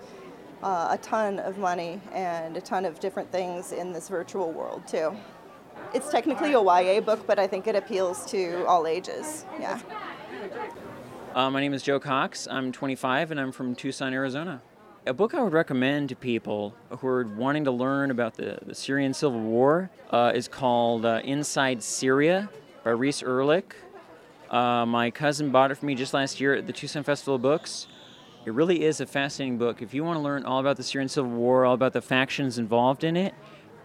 uh, 0.63 0.89
a 0.91 0.97
ton 0.97 1.39
of 1.39 1.57
money 1.57 1.99
and 2.13 2.57
a 2.57 2.61
ton 2.61 2.85
of 2.85 2.99
different 2.99 3.31
things 3.31 3.71
in 3.71 3.91
this 3.91 4.09
virtual 4.09 4.51
world 4.51 4.83
too. 4.87 5.15
It's 5.93 6.09
technically 6.09 6.53
a 6.53 6.61
YA 6.61 7.01
book, 7.01 7.25
but 7.25 7.39
I 7.39 7.47
think 7.47 7.67
it 7.67 7.75
appeals 7.75 8.25
to 8.31 8.65
all 8.65 8.85
ages. 8.85 9.45
Yeah. 9.59 9.79
Uh, 11.33 11.49
my 11.49 11.61
name 11.61 11.73
is 11.73 11.81
Joe 11.81 11.99
Cox. 11.99 12.47
I'm 12.49 12.71
25 12.71 13.31
and 13.31 13.39
I'm 13.39 13.51
from 13.51 13.75
Tucson, 13.75 14.13
Arizona. 14.13 14.61
A 15.07 15.13
book 15.13 15.33
I 15.33 15.41
would 15.41 15.53
recommend 15.53 16.09
to 16.09 16.15
people 16.15 16.75
who 16.89 17.07
are 17.07 17.25
wanting 17.25 17.63
to 17.63 17.71
learn 17.71 18.11
about 18.11 18.35
the, 18.35 18.59
the 18.65 18.75
Syrian 18.75 19.13
civil 19.13 19.39
war 19.39 19.89
uh, 20.11 20.31
is 20.35 20.47
called 20.47 21.05
uh, 21.05 21.21
Inside 21.23 21.81
Syria 21.81 22.49
by 22.83 22.91
Reese 22.91 23.23
Erlich. 23.23 23.75
Uh, 24.49 24.85
my 24.85 25.09
cousin 25.09 25.51
bought 25.51 25.71
it 25.71 25.75
for 25.75 25.85
me 25.85 25.95
just 25.95 26.13
last 26.13 26.39
year 26.39 26.55
at 26.55 26.67
the 26.67 26.73
Tucson 26.73 27.03
Festival 27.03 27.35
of 27.35 27.41
Books. 27.41 27.87
It 28.45 28.53
really 28.53 28.83
is 28.83 29.01
a 29.01 29.05
fascinating 29.05 29.57
book. 29.57 29.81
If 29.81 29.93
you 29.93 30.03
want 30.03 30.17
to 30.17 30.21
learn 30.21 30.45
all 30.45 30.59
about 30.59 30.77
the 30.77 30.83
Syrian 30.83 31.09
civil 31.09 31.29
war, 31.29 31.65
all 31.65 31.73
about 31.73 31.91
the 31.91 32.01
factions 32.01 32.57
involved 32.57 33.03
in 33.03 33.17
it, 33.17 33.33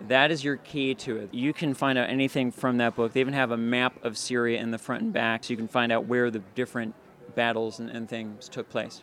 that 0.09 0.31
is 0.31 0.45
your 0.45 0.57
key 0.59 0.95
to 0.95 1.17
it. 1.19 1.35
You 1.35 1.53
can 1.53 1.75
find 1.75 1.99
out 1.99 2.09
anything 2.09 2.53
from 2.53 2.77
that 2.79 2.95
book. 2.95 3.13
They 3.13 3.21
even 3.21 3.35
have 3.35 3.51
a 3.51 3.57
map 3.57 4.03
of 4.05 4.17
Syria 4.17 4.61
in 4.61 4.71
the 4.71 4.79
front 4.79 5.03
and 5.03 5.13
back, 5.13 5.45
so 5.45 5.53
you 5.53 5.57
can 5.57 5.69
find 5.69 5.91
out 5.91 6.07
where 6.07 6.31
the 6.31 6.41
different 6.55 6.95
battles 7.35 7.81
and, 7.81 7.91
and 7.91 8.09
things 8.09 8.49
took 8.49 8.69
place. 8.71 9.03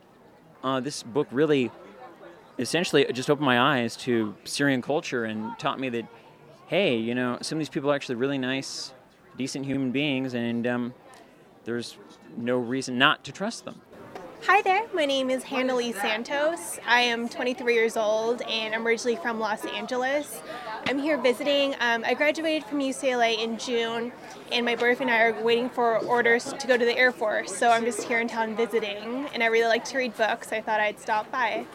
Uh, 0.64 0.80
this 0.80 1.04
book 1.04 1.28
really, 1.32 1.70
essentially, 2.58 3.06
just 3.12 3.30
opened 3.30 3.46
my 3.46 3.60
eyes 3.60 3.96
to 3.98 4.36
Syrian 4.46 4.82
culture 4.82 5.26
and 5.26 5.58
taught 5.60 5.80
me 5.80 5.90
that, 5.90 6.06
hey, 6.68 6.96
you 6.96 7.14
know, 7.14 7.38
some 7.42 7.58
of 7.58 7.60
these 7.60 7.70
people 7.70 7.92
are 7.92 7.96
actually 7.96 8.16
really 8.16 8.38
nice, 8.38 8.94
decent 9.38 9.66
human 9.66 9.92
beings, 9.92 10.34
and 10.34 10.66
um, 10.66 10.94
there's 11.66 11.98
no 12.38 12.58
reason 12.58 12.98
not 12.98 13.24
to 13.26 13.32
trust 13.34 13.66
them. 13.66 13.82
Hi 14.48 14.64
there, 14.64 14.88
my 14.92 15.06
name 15.06 15.30
is 15.30 15.44
Hannah 15.44 15.94
Santos. 15.94 16.80
I 16.88 17.02
am 17.02 17.30
23 17.30 17.76
years 17.76 17.96
old 17.96 18.42
and 18.42 18.74
I'm 18.74 18.88
originally 18.88 19.16
from 19.16 19.40
Los 19.40 19.64
Angeles. 19.66 20.42
I'm 20.88 20.98
here 20.98 21.16
visiting. 21.20 21.76
Um, 21.80 22.04
I 22.04 22.16
graduated 22.16 22.68
from 22.68 22.80
UCLA 22.80 23.38
in 23.38 23.60
June, 23.60 24.12
and 24.52 24.66
my 24.66 24.76
boyfriend 24.76 25.12
and 25.12 25.12
I 25.12 25.22
are 25.26 25.44
waiting 25.44 25.70
for 25.70 26.00
orders 26.00 26.54
to 26.54 26.68
go 26.68 26.76
to 26.76 26.84
the 26.84 26.98
Air 26.98 27.12
Force, 27.12 27.56
so 27.56 27.70
I'm 27.70 27.86
just 27.86 28.02
here 28.02 28.20
in 28.20 28.28
town 28.28 28.56
visiting, 28.56 29.28
and 29.32 29.44
I 29.44 29.46
really 29.46 29.68
like 29.68 29.86
to 29.86 29.98
read 30.00 30.18
books. 30.18 30.52
I 30.52 30.60
thought 30.60 30.80
I'd 30.80 31.00
stop 31.00 31.32
by. 31.32 31.68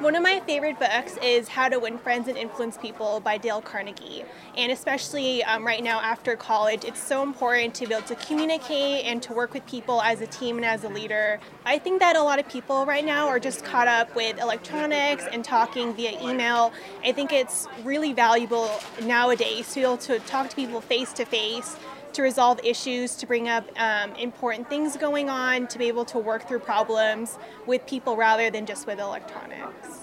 One 0.00 0.14
of 0.14 0.22
my 0.22 0.40
favorite 0.40 0.78
books 0.78 1.16
is 1.22 1.48
How 1.48 1.70
to 1.70 1.78
Win 1.78 1.96
Friends 1.96 2.28
and 2.28 2.36
Influence 2.36 2.76
People 2.76 3.18
by 3.20 3.38
Dale 3.38 3.62
Carnegie. 3.62 4.24
And 4.54 4.70
especially 4.70 5.42
um, 5.44 5.66
right 5.66 5.82
now 5.82 6.02
after 6.02 6.36
college, 6.36 6.84
it's 6.84 7.02
so 7.02 7.22
important 7.22 7.74
to 7.76 7.86
be 7.86 7.94
able 7.94 8.06
to 8.08 8.14
communicate 8.16 9.06
and 9.06 9.22
to 9.22 9.32
work 9.32 9.54
with 9.54 9.64
people 9.66 10.02
as 10.02 10.20
a 10.20 10.26
team 10.26 10.56
and 10.56 10.66
as 10.66 10.84
a 10.84 10.90
leader. 10.90 11.40
I 11.64 11.78
think 11.78 12.00
that 12.00 12.14
a 12.14 12.22
lot 12.22 12.38
of 12.38 12.46
people 12.46 12.84
right 12.84 13.06
now 13.06 13.28
are 13.28 13.40
just 13.40 13.64
caught 13.64 13.88
up 13.88 14.14
with 14.14 14.38
electronics 14.38 15.24
and 15.32 15.42
talking 15.42 15.94
via 15.94 16.20
email. 16.22 16.74
I 17.02 17.12
think 17.12 17.32
it's 17.32 17.66
really 17.82 18.12
valuable 18.12 18.70
nowadays 19.02 19.70
to 19.70 19.74
be 19.76 19.80
able 19.80 19.96
to 19.98 20.18
talk 20.20 20.50
to 20.50 20.56
people 20.56 20.82
face 20.82 21.14
to 21.14 21.24
face 21.24 21.74
to 22.16 22.22
resolve 22.22 22.58
issues, 22.64 23.14
to 23.14 23.26
bring 23.26 23.46
up 23.46 23.68
um, 23.78 24.14
important 24.14 24.68
things 24.70 24.96
going 24.96 25.28
on, 25.28 25.66
to 25.68 25.78
be 25.78 25.86
able 25.86 26.04
to 26.06 26.18
work 26.18 26.48
through 26.48 26.58
problems 26.58 27.38
with 27.66 27.86
people 27.86 28.16
rather 28.16 28.48
than 28.48 28.64
just 28.64 28.86
with 28.86 28.98
electronics. 28.98 30.00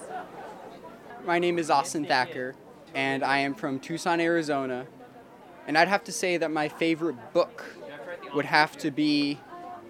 My 1.26 1.40
name 1.40 1.58
is 1.58 1.70
Austin 1.70 2.04
Thacker, 2.04 2.54
and 2.94 3.24
I 3.24 3.38
am 3.38 3.52
from 3.52 3.80
Tucson, 3.80 4.20
Arizona. 4.20 4.86
And 5.66 5.76
I'd 5.76 5.88
have 5.88 6.04
to 6.04 6.12
say 6.12 6.36
that 6.36 6.52
my 6.52 6.68
favorite 6.68 7.16
book 7.32 7.64
would 8.32 8.44
have 8.44 8.76
to 8.78 8.92
be 8.92 9.40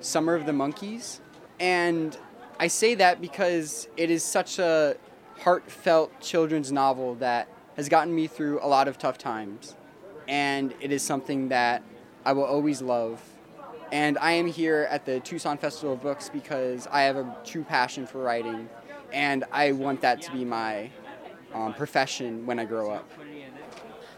Summer 0.00 0.34
of 0.34 0.46
the 0.46 0.52
Monkeys. 0.54 1.20
And 1.60 2.16
I 2.58 2.68
say 2.68 2.94
that 2.94 3.20
because 3.20 3.86
it 3.98 4.10
is 4.10 4.24
such 4.24 4.58
a 4.58 4.96
heartfelt 5.40 6.20
children's 6.20 6.72
novel 6.72 7.16
that 7.16 7.48
has 7.76 7.90
gotten 7.90 8.14
me 8.14 8.28
through 8.28 8.60
a 8.62 8.68
lot 8.68 8.88
of 8.88 8.96
tough 8.96 9.18
times. 9.18 9.76
And 10.26 10.72
it 10.80 10.90
is 10.90 11.02
something 11.02 11.48
that 11.48 11.82
I 12.24 12.32
will 12.32 12.44
always 12.44 12.80
love. 12.80 13.22
And 13.92 14.16
I 14.18 14.32
am 14.32 14.46
here 14.46 14.88
at 14.90 15.04
the 15.04 15.20
Tucson 15.20 15.58
Festival 15.58 15.92
of 15.92 16.02
Books 16.02 16.30
because 16.30 16.88
I 16.90 17.02
have 17.02 17.16
a 17.16 17.36
true 17.44 17.64
passion 17.64 18.06
for 18.06 18.18
writing, 18.18 18.68
and 19.12 19.44
I 19.52 19.72
want 19.72 20.00
that 20.00 20.22
to 20.22 20.32
be 20.32 20.44
my 20.44 20.90
um, 21.52 21.74
profession 21.74 22.46
when 22.46 22.58
I 22.58 22.64
grow 22.64 22.90
up. 22.90 23.08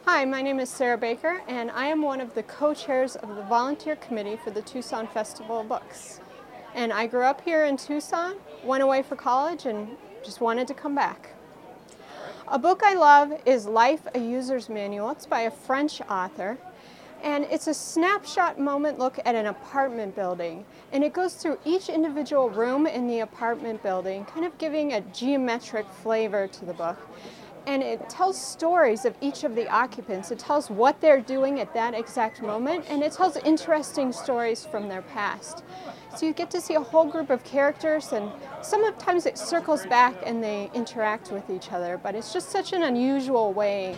Hi, 0.04 0.24
my 0.24 0.40
name 0.40 0.60
is 0.60 0.70
Sarah 0.70 0.96
Baker, 0.96 1.42
and 1.48 1.68
I 1.72 1.86
am 1.86 2.00
one 2.00 2.20
of 2.20 2.32
the 2.34 2.44
co 2.44 2.72
chairs 2.74 3.16
of 3.16 3.34
the 3.34 3.42
volunteer 3.42 3.96
committee 3.96 4.36
for 4.36 4.52
the 4.52 4.62
Tucson 4.62 5.08
Festival 5.08 5.60
of 5.60 5.68
Books. 5.68 6.20
And 6.74 6.92
I 6.92 7.08
grew 7.08 7.24
up 7.24 7.40
here 7.40 7.64
in 7.64 7.76
Tucson, 7.76 8.36
went 8.62 8.84
away 8.84 9.02
for 9.02 9.16
college, 9.16 9.66
and 9.66 9.96
just 10.22 10.40
wanted 10.40 10.68
to 10.68 10.74
come 10.74 10.94
back. 10.94 11.30
A 12.48 12.58
book 12.58 12.82
I 12.84 12.94
love 12.94 13.32
is 13.44 13.66
Life, 13.66 14.06
a 14.14 14.20
User's 14.20 14.68
Manual. 14.68 15.10
It's 15.10 15.26
by 15.26 15.40
a 15.40 15.50
French 15.50 16.00
author, 16.02 16.56
and 17.22 17.44
it's 17.50 17.66
a 17.66 17.74
snapshot 17.74 18.58
moment 18.58 18.98
look 18.98 19.18
at 19.24 19.34
an 19.34 19.46
apartment 19.46 20.14
building. 20.14 20.64
And 20.92 21.02
it 21.02 21.12
goes 21.12 21.34
through 21.34 21.58
each 21.64 21.88
individual 21.88 22.50
room 22.50 22.86
in 22.86 23.06
the 23.06 23.20
apartment 23.20 23.82
building, 23.82 24.24
kind 24.26 24.44
of 24.44 24.56
giving 24.58 24.92
a 24.92 25.00
geometric 25.00 25.86
flavor 26.02 26.46
to 26.46 26.64
the 26.64 26.74
book. 26.74 26.98
And 27.66 27.82
it 27.82 28.08
tells 28.08 28.40
stories 28.40 29.04
of 29.04 29.16
each 29.20 29.42
of 29.42 29.56
the 29.56 29.68
occupants. 29.68 30.30
It 30.30 30.38
tells 30.38 30.70
what 30.70 31.00
they're 31.00 31.20
doing 31.20 31.58
at 31.58 31.74
that 31.74 31.94
exact 31.94 32.40
moment, 32.40 32.84
and 32.88 33.02
it 33.02 33.12
tells 33.12 33.36
interesting 33.38 34.12
stories 34.12 34.64
from 34.64 34.88
their 34.88 35.02
past. 35.02 35.64
So 36.16 36.26
you 36.26 36.32
get 36.32 36.48
to 36.52 36.60
see 36.60 36.74
a 36.74 36.80
whole 36.80 37.04
group 37.04 37.28
of 37.28 37.42
characters, 37.42 38.12
and 38.12 38.30
sometimes 38.62 39.26
it 39.26 39.36
circles 39.36 39.84
back 39.86 40.14
and 40.24 40.42
they 40.42 40.70
interact 40.74 41.32
with 41.32 41.50
each 41.50 41.72
other, 41.72 41.98
but 42.00 42.14
it's 42.14 42.32
just 42.32 42.50
such 42.50 42.72
an 42.72 42.84
unusual 42.84 43.52
way 43.52 43.96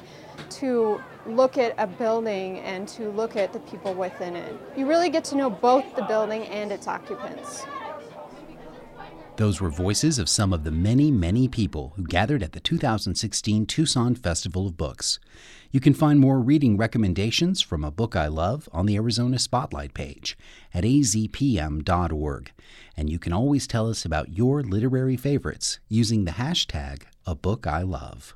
to 0.51 1.01
look 1.29 1.59
at 1.59 1.75
a 1.79 1.87
building 1.87 2.59
and 2.61 2.89
to 2.89 3.11
look 3.11 3.37
at 3.37 3.53
the 3.53 3.61
people 3.61 3.95
within 3.95 4.35
it. 4.35 4.55
You 4.77 4.87
really 4.87 5.11
get 5.11 5.25
to 5.25 5.37
know 5.37 5.51
both 5.51 5.85
the 5.95 6.03
building 6.03 6.43
and 6.45 6.73
its 6.73 6.89
occupants. 6.89 7.65
Those 9.37 9.61
were 9.61 9.71
voices 9.71 10.19
of 10.19 10.29
some 10.29 10.53
of 10.53 10.65
the 10.65 10.73
many, 10.73 11.13
many 11.13 11.47
people 11.47 11.93
who 11.95 12.03
gathered 12.03 12.43
at 12.43 12.53
the 12.53 12.61
2016 12.61 13.67
Tucson 13.67 14.17
Festival 14.17 14.67
of 14.67 14.77
Books. 14.77 15.21
You 15.71 15.79
can 15.79 15.95
find 15.95 16.19
more 16.19 16.41
reading 16.41 16.77
recommendations 16.77 17.61
from 17.61 17.85
a 17.85 17.93
book 17.93 18.17
I 18.17 18.27
love 18.27 18.69
on 18.73 18.87
the 18.87 18.97
Arizona 18.97 19.39
Spotlight 19.39 19.95
page 19.95 20.37
at 20.75 20.83
azpm.org. 20.83 22.53
And 22.97 23.09
you 23.09 23.21
can 23.21 23.33
always 23.33 23.69
tell 23.69 23.89
us 23.89 24.05
about 24.05 24.37
your 24.37 24.61
literary 24.65 25.17
favorites 25.17 25.79
using 25.89 26.25
the 26.25 26.33
hashtag 26.33 27.03
a 27.25 27.37
book 27.37 27.65
I 27.65 27.83
love. 27.83 28.35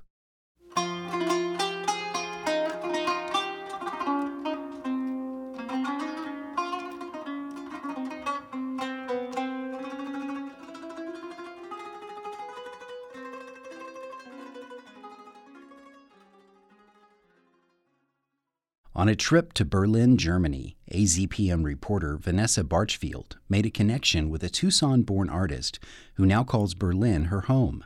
On 19.03 19.09
a 19.09 19.17
trip 19.17 19.53
to 19.55 19.65
Berlin, 19.65 20.17
Germany, 20.17 20.77
AZPM 20.93 21.65
reporter 21.65 22.17
Vanessa 22.17 22.63
Barchfield 22.63 23.37
made 23.49 23.67
a 23.67 23.71
connection 23.71 24.31
with 24.31 24.45
a 24.45 24.49
Tucson 24.49 25.03
born 25.03 25.29
artist 25.29 25.81
who 26.15 26.25
now 26.25 26.45
calls 26.45 26.75
Berlin 26.75 27.25
her 27.25 27.41
home. 27.41 27.85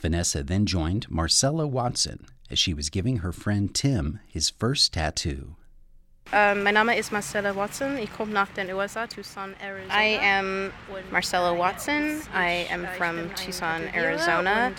Vanessa 0.00 0.42
then 0.42 0.66
joined 0.66 1.08
Marcella 1.08 1.64
Watson 1.64 2.26
as 2.50 2.58
she 2.58 2.74
was 2.74 2.90
giving 2.90 3.18
her 3.18 3.30
friend 3.30 3.72
Tim 3.72 4.18
his 4.26 4.50
first 4.50 4.94
tattoo. 4.94 5.54
Um, 6.30 6.62
mein 6.62 6.74
Name 6.74 6.94
ist 6.94 7.10
Marcella 7.10 7.56
Watson. 7.56 7.96
Ich 7.96 8.12
komme 8.12 8.34
nach 8.34 8.48
den 8.48 8.70
USA, 8.70 9.06
Tucson, 9.06 9.54
Arizona. 9.62 9.94
I 9.94 10.18
am 10.22 10.72
Marcella 11.10 11.54
Watson. 11.56 12.20
I 12.34 12.66
am 12.70 12.86
from 12.98 13.30
Tucson, 13.34 13.88
Arizona. 13.94 14.74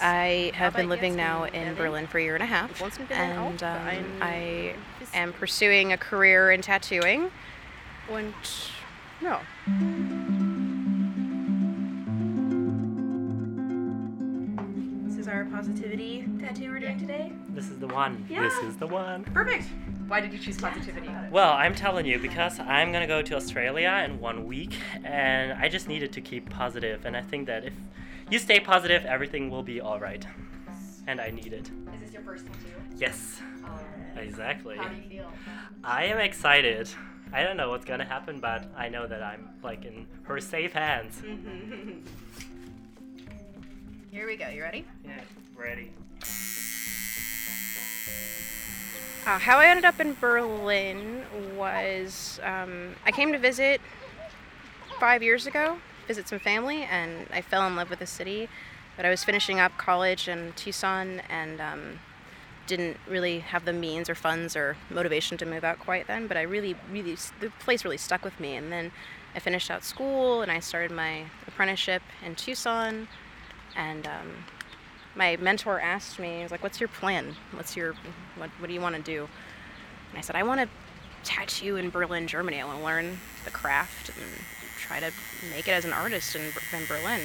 I 0.00 0.52
have 0.54 0.74
been 0.74 0.88
living 0.88 1.16
now 1.16 1.42
in 1.42 1.74
Berlin 1.74 2.06
for 2.06 2.18
a 2.18 2.22
year 2.22 2.36
and 2.36 2.44
a 2.44 2.46
half, 2.46 2.80
and 3.10 3.62
um, 3.64 4.04
I 4.22 4.74
am 5.12 5.32
pursuing 5.32 5.92
a 5.92 5.96
career 5.96 6.52
in 6.52 6.62
tattooing. 6.62 7.32
Und 8.08 8.34
ja. 9.20 9.40
This 15.08 15.18
is 15.18 15.26
our 15.26 15.46
positivity 15.46 16.28
tattoo 16.38 16.70
we're 16.70 16.78
doing 16.78 17.00
today. 17.00 17.32
This 17.48 17.70
is 17.70 17.80
the 17.80 17.88
one. 17.88 18.24
Yeah. 18.30 18.42
This 18.42 18.58
is 18.58 18.76
the 18.76 18.86
one. 18.86 19.24
Perfect. 19.24 19.64
Why 20.08 20.20
did 20.20 20.32
you 20.32 20.38
choose 20.38 20.56
positivity? 20.56 21.10
Well, 21.30 21.52
I'm 21.52 21.74
telling 21.74 22.06
you 22.06 22.18
because 22.18 22.60
I'm 22.60 22.92
gonna 22.92 23.06
go 23.08 23.22
to 23.22 23.34
Australia 23.34 24.02
in 24.04 24.20
one 24.20 24.46
week, 24.46 24.74
and 25.04 25.52
I 25.52 25.68
just 25.68 25.88
needed 25.88 26.12
to 26.12 26.20
keep 26.20 26.48
positive. 26.48 27.04
and 27.04 27.16
I 27.16 27.22
think 27.22 27.46
that 27.48 27.64
if 27.64 27.72
you 28.30 28.38
stay 28.38 28.60
positive, 28.60 29.04
everything 29.04 29.50
will 29.50 29.62
be 29.64 29.80
all 29.80 29.98
right. 29.98 30.24
And 31.08 31.20
I 31.20 31.30
need 31.30 31.52
it. 31.52 31.70
Is 31.94 32.00
this 32.00 32.12
your 32.12 32.22
first 32.22 32.46
tattoo? 32.46 32.58
Yes. 32.96 33.40
Exactly. 34.16 34.76
How 34.76 34.88
do 34.88 34.96
you 34.96 35.02
feel? 35.08 35.32
I 35.84 36.04
am 36.04 36.18
excited. 36.18 36.88
I 37.32 37.42
don't 37.42 37.56
know 37.56 37.70
what's 37.70 37.84
gonna 37.84 38.04
happen, 38.04 38.38
but 38.40 38.70
I 38.76 38.88
know 38.88 39.06
that 39.06 39.22
I'm 39.22 39.50
like 39.62 39.84
in 39.84 40.06
her 40.22 40.40
safe 40.40 40.72
hands. 40.72 41.20
Mm-hmm. 41.24 42.00
Here 44.12 44.26
we 44.26 44.36
go. 44.36 44.48
You 44.48 44.62
ready? 44.62 44.84
Yeah, 45.04 45.20
ready. 45.56 45.92
Uh, 49.26 49.40
how 49.40 49.58
I 49.58 49.66
ended 49.66 49.84
up 49.84 49.98
in 49.98 50.14
Berlin 50.14 51.24
was 51.56 52.38
um, 52.44 52.94
I 53.04 53.10
came 53.10 53.32
to 53.32 53.38
visit 53.38 53.80
five 55.00 55.20
years 55.20 55.48
ago, 55.48 55.78
visit 56.06 56.28
some 56.28 56.38
family, 56.38 56.84
and 56.84 57.26
I 57.32 57.40
fell 57.40 57.66
in 57.66 57.74
love 57.74 57.90
with 57.90 57.98
the 57.98 58.06
city. 58.06 58.48
But 58.96 59.04
I 59.04 59.10
was 59.10 59.24
finishing 59.24 59.58
up 59.58 59.76
college 59.76 60.28
in 60.28 60.52
Tucson 60.54 61.22
and 61.28 61.60
um, 61.60 61.98
didn't 62.68 62.98
really 63.08 63.40
have 63.40 63.64
the 63.64 63.72
means 63.72 64.08
or 64.08 64.14
funds 64.14 64.54
or 64.54 64.76
motivation 64.90 65.36
to 65.38 65.44
move 65.44 65.64
out 65.64 65.80
quite 65.80 66.06
then. 66.06 66.28
But 66.28 66.36
I 66.36 66.42
really, 66.42 66.76
really, 66.88 67.16
the 67.40 67.50
place 67.58 67.84
really 67.84 67.98
stuck 67.98 68.24
with 68.24 68.38
me. 68.38 68.54
And 68.54 68.70
then 68.70 68.92
I 69.34 69.40
finished 69.40 69.72
out 69.72 69.82
school 69.82 70.40
and 70.40 70.52
I 70.52 70.60
started 70.60 70.92
my 70.92 71.24
apprenticeship 71.48 72.02
in 72.24 72.36
Tucson. 72.36 73.08
And 73.74 74.06
um, 74.06 74.44
my 75.16 75.36
mentor 75.36 75.80
asked 75.80 76.18
me, 76.18 76.36
he 76.36 76.42
was 76.42 76.52
like, 76.52 76.62
"What's 76.62 76.78
your 76.78 76.88
plan? 76.88 77.34
What's 77.52 77.76
your 77.76 77.94
what? 78.36 78.50
What 78.58 78.68
do 78.68 78.74
you 78.74 78.80
want 78.80 78.96
to 78.96 79.02
do?" 79.02 79.28
And 80.10 80.18
I 80.18 80.20
said, 80.20 80.36
"I 80.36 80.42
want 80.42 80.60
to 80.60 80.68
tattoo 81.24 81.76
in 81.76 81.90
Berlin, 81.90 82.26
Germany. 82.26 82.60
I 82.60 82.64
want 82.64 82.78
to 82.78 82.84
learn 82.84 83.18
the 83.44 83.50
craft 83.50 84.10
and 84.10 84.26
try 84.78 85.00
to 85.00 85.10
make 85.50 85.66
it 85.66 85.72
as 85.72 85.84
an 85.84 85.92
artist 85.92 86.36
in, 86.36 86.42
in 86.42 86.86
Berlin." 86.86 87.20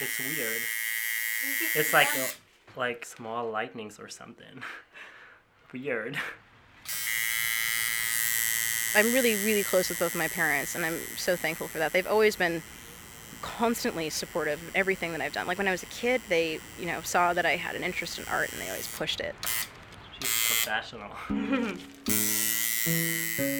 It's 0.00 0.18
weird. 0.18 0.60
It's 1.74 1.92
like 1.92 2.08
like 2.76 3.04
small 3.04 3.50
lightnings 3.50 3.98
or 3.98 4.08
something. 4.08 4.62
weird. 5.72 6.18
I'm 8.96 9.12
really, 9.12 9.34
really 9.44 9.64
close 9.64 9.88
with 9.88 9.98
both 9.98 10.14
my 10.14 10.28
parents, 10.28 10.76
and 10.76 10.86
I'm 10.86 11.00
so 11.16 11.34
thankful 11.34 11.66
for 11.66 11.78
that. 11.78 11.92
They've 11.92 12.06
always 12.06 12.36
been 12.36 12.62
constantly 13.44 14.08
supportive 14.08 14.62
of 14.62 14.74
everything 14.74 15.12
that 15.12 15.20
I've 15.20 15.34
done. 15.34 15.46
Like 15.46 15.58
when 15.58 15.68
I 15.68 15.70
was 15.70 15.82
a 15.82 15.86
kid, 15.86 16.22
they, 16.30 16.60
you 16.78 16.86
know, 16.86 17.02
saw 17.02 17.34
that 17.34 17.44
I 17.44 17.56
had 17.56 17.76
an 17.76 17.84
interest 17.84 18.18
in 18.18 18.24
art, 18.24 18.50
and 18.50 18.60
they 18.60 18.68
always 18.68 18.88
pushed 18.88 19.20
it. 19.20 19.34
She's 20.18 20.64
professional. 20.64 21.10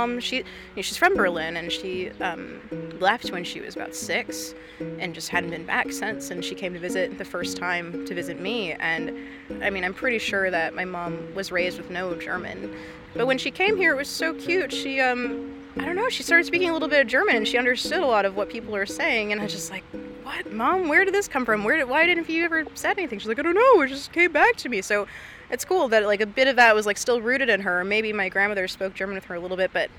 mom 0.00 0.20
she 0.20 0.36
you 0.36 0.44
know, 0.76 0.82
she's 0.82 0.96
from 0.96 1.14
berlin 1.14 1.56
and 1.56 1.70
she 1.70 2.10
um, 2.20 2.60
left 3.00 3.30
when 3.32 3.44
she 3.44 3.60
was 3.60 3.76
about 3.76 3.94
six 3.94 4.54
and 4.98 5.14
just 5.14 5.28
hadn't 5.28 5.50
been 5.50 5.66
back 5.66 5.92
since 5.92 6.30
and 6.30 6.44
she 6.44 6.54
came 6.54 6.72
to 6.72 6.78
visit 6.78 7.18
the 7.18 7.24
first 7.24 7.56
time 7.56 8.06
to 8.06 8.14
visit 8.14 8.40
me. 8.40 8.72
And 8.72 9.16
i 9.62 9.70
mean 9.70 9.84
i'm 9.84 9.94
pretty 9.94 10.18
sure 10.18 10.50
that 10.50 10.74
my 10.74 10.84
mom 10.84 11.34
was 11.34 11.52
raised 11.52 11.78
with 11.78 11.90
no 11.90 12.14
german. 12.14 12.74
But 13.14 13.26
when 13.26 13.38
she 13.38 13.50
came 13.50 13.76
here 13.76 13.92
it 13.92 13.96
was 13.96 14.08
so 14.08 14.34
cute. 14.34 14.72
She 14.72 15.00
um 15.00 15.54
i 15.76 15.84
don't 15.84 15.96
know 15.96 16.08
she 16.08 16.22
started 16.22 16.44
speaking 16.46 16.68
a 16.68 16.72
little 16.72 16.88
bit 16.88 17.00
of 17.00 17.06
german 17.06 17.36
and 17.36 17.46
she 17.46 17.56
understood 17.56 18.00
a 18.00 18.06
lot 18.06 18.24
of 18.24 18.34
what 18.34 18.48
people 18.48 18.72
were 18.72 18.86
saying 18.86 19.30
and 19.30 19.40
i 19.40 19.44
was 19.44 19.52
just 19.52 19.70
like 19.70 19.84
what 20.24 20.52
mom? 20.52 20.88
Where 20.88 21.04
did 21.04 21.14
this 21.14 21.28
come 21.28 21.44
from? 21.44 21.64
Where 21.64 21.76
did 21.76 21.88
why 21.88 22.06
didn't 22.06 22.28
you 22.28 22.44
ever 22.44 22.64
said 22.74 22.98
anything? 22.98 23.18
She's 23.18 23.28
like 23.28 23.38
i 23.38 23.42
don't 23.42 23.54
know. 23.54 23.80
It 23.82 23.88
just 23.88 24.12
came 24.12 24.32
back 24.32 24.56
to 24.56 24.68
me. 24.68 24.82
So 24.82 25.06
it's 25.50 25.64
cool 25.64 25.88
that 25.88 26.04
like 26.04 26.20
a 26.20 26.26
bit 26.26 26.48
of 26.48 26.56
that 26.56 26.74
was 26.74 26.86
like 26.86 26.96
still 26.96 27.20
rooted 27.20 27.48
in 27.48 27.60
her. 27.60 27.84
Maybe 27.84 28.12
my 28.12 28.28
grandmother 28.28 28.68
spoke 28.68 28.94
German 28.94 29.16
with 29.16 29.24
her 29.24 29.34
a 29.34 29.40
little 29.40 29.56
bit, 29.56 29.72
but 29.72 29.90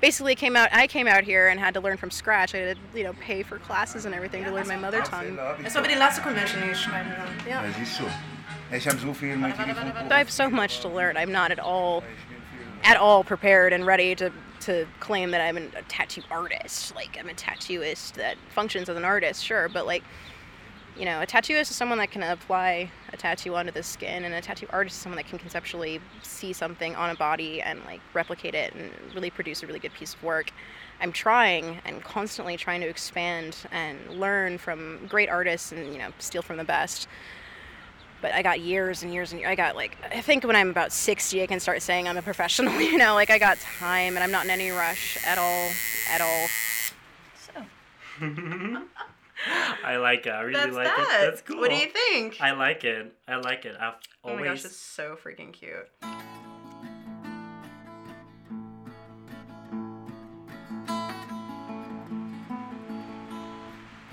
basically 0.00 0.34
came 0.34 0.56
out. 0.56 0.68
I 0.72 0.86
came 0.86 1.06
out 1.06 1.24
here 1.24 1.48
and 1.48 1.60
had 1.60 1.74
to 1.74 1.80
learn 1.80 1.96
from 1.96 2.10
scratch. 2.10 2.54
I 2.54 2.58
had 2.58 2.76
to 2.76 2.98
you 2.98 3.04
know 3.04 3.12
pay 3.14 3.42
for 3.42 3.58
classes 3.58 4.04
and 4.04 4.14
everything 4.14 4.44
to 4.44 4.50
learn 4.50 4.66
my 4.66 4.76
mother 4.76 5.02
tongue. 5.02 5.36
Das 5.62 5.74
war 5.74 5.82
bei 5.82 5.88
den 5.88 5.98
laatste 5.98 6.22
Convention 6.22 6.60
die 6.62 6.68
geschrieben 6.68 7.12
Ja. 7.46 7.64
Ja. 7.64 7.72
Ich 8.72 8.86
habe 8.86 8.98
so 8.98 9.14
viel 9.14 9.36
mit 9.36 9.56
I 9.56 10.18
have 10.18 10.30
so 10.30 10.50
much 10.50 10.80
to 10.80 10.88
learn. 10.88 11.16
I'm 11.16 11.30
not 11.30 11.52
at 11.52 11.60
all, 11.60 12.02
at 12.82 12.96
all 12.96 13.22
prepared 13.22 13.72
and 13.72 13.86
ready 13.86 14.14
to 14.16 14.32
to 14.60 14.86
claim 14.98 15.30
that 15.30 15.40
I'm 15.40 15.56
a 15.56 15.82
tattoo 15.88 16.22
artist. 16.30 16.94
Like 16.96 17.16
I'm 17.18 17.28
a 17.28 17.34
tattooist 17.34 18.14
that 18.14 18.36
functions 18.48 18.88
as 18.88 18.96
an 18.96 19.04
artist, 19.04 19.44
sure, 19.44 19.68
but 19.68 19.86
like. 19.86 20.02
You 20.98 21.04
know, 21.04 21.20
a 21.20 21.26
tattooist 21.26 21.70
is 21.70 21.76
someone 21.76 21.98
that 21.98 22.10
can 22.10 22.22
apply 22.22 22.90
a 23.12 23.16
tattoo 23.16 23.54
onto 23.54 23.70
the 23.70 23.82
skin, 23.82 24.24
and 24.24 24.34
a 24.34 24.40
tattoo 24.40 24.66
artist 24.70 24.96
is 24.96 25.02
someone 25.02 25.16
that 25.16 25.26
can 25.28 25.38
conceptually 25.38 26.00
see 26.22 26.52
something 26.52 26.94
on 26.96 27.10
a 27.10 27.14
body 27.14 27.60
and 27.60 27.84
like 27.84 28.00
replicate 28.14 28.54
it 28.54 28.74
and 28.74 28.90
really 29.14 29.30
produce 29.30 29.62
a 29.62 29.66
really 29.66 29.78
good 29.78 29.92
piece 29.92 30.14
of 30.14 30.22
work. 30.22 30.50
I'm 31.00 31.12
trying 31.12 31.80
and 31.84 32.02
constantly 32.02 32.56
trying 32.56 32.80
to 32.80 32.88
expand 32.88 33.56
and 33.70 33.98
learn 34.08 34.56
from 34.56 35.06
great 35.08 35.28
artists 35.28 35.72
and 35.72 35.92
you 35.92 35.98
know 35.98 36.08
steal 36.18 36.42
from 36.42 36.56
the 36.56 36.64
best 36.64 37.08
but 38.22 38.32
I 38.32 38.42
got 38.42 38.60
years 38.60 39.02
and 39.02 39.12
years 39.12 39.32
and 39.32 39.40
years. 39.40 39.50
I 39.50 39.54
got 39.54 39.76
like 39.76 39.96
I 40.10 40.20
think 40.20 40.44
when 40.44 40.56
I'm 40.56 40.70
about 40.70 40.92
60, 40.92 41.42
I 41.42 41.46
can 41.46 41.60
start 41.60 41.82
saying 41.82 42.08
I'm 42.08 42.16
a 42.16 42.22
professional. 42.22 42.72
You 42.86 42.98
know, 42.98 43.14
like 43.14 43.30
I 43.30 43.38
got 43.38 43.58
time 43.58 44.16
and 44.16 44.24
I'm 44.24 44.30
not 44.30 44.44
in 44.44 44.50
any 44.50 44.70
rush 44.70 45.18
at 45.26 45.38
all, 45.38 45.70
at 46.10 46.20
all. 46.20 46.48
I 49.86 49.98
like 49.98 50.26
it. 50.26 50.30
I 50.30 50.40
really 50.40 50.54
That's 50.54 50.74
like 50.74 50.86
that. 50.88 51.20
it. 51.22 51.26
That's 51.30 51.42
cool. 51.42 51.60
What 51.60 51.70
do 51.70 51.76
you 51.76 51.86
think? 51.86 52.38
I 52.40 52.50
like 52.50 52.82
it. 52.82 53.14
I 53.28 53.36
like 53.36 53.64
it. 53.64 53.76
I've 53.80 53.94
Oh 54.24 54.34
my 54.34 54.42
gosh, 54.42 54.64
it's 54.64 54.76
so 54.76 55.16
freaking 55.16 55.52
cute. 55.52 55.86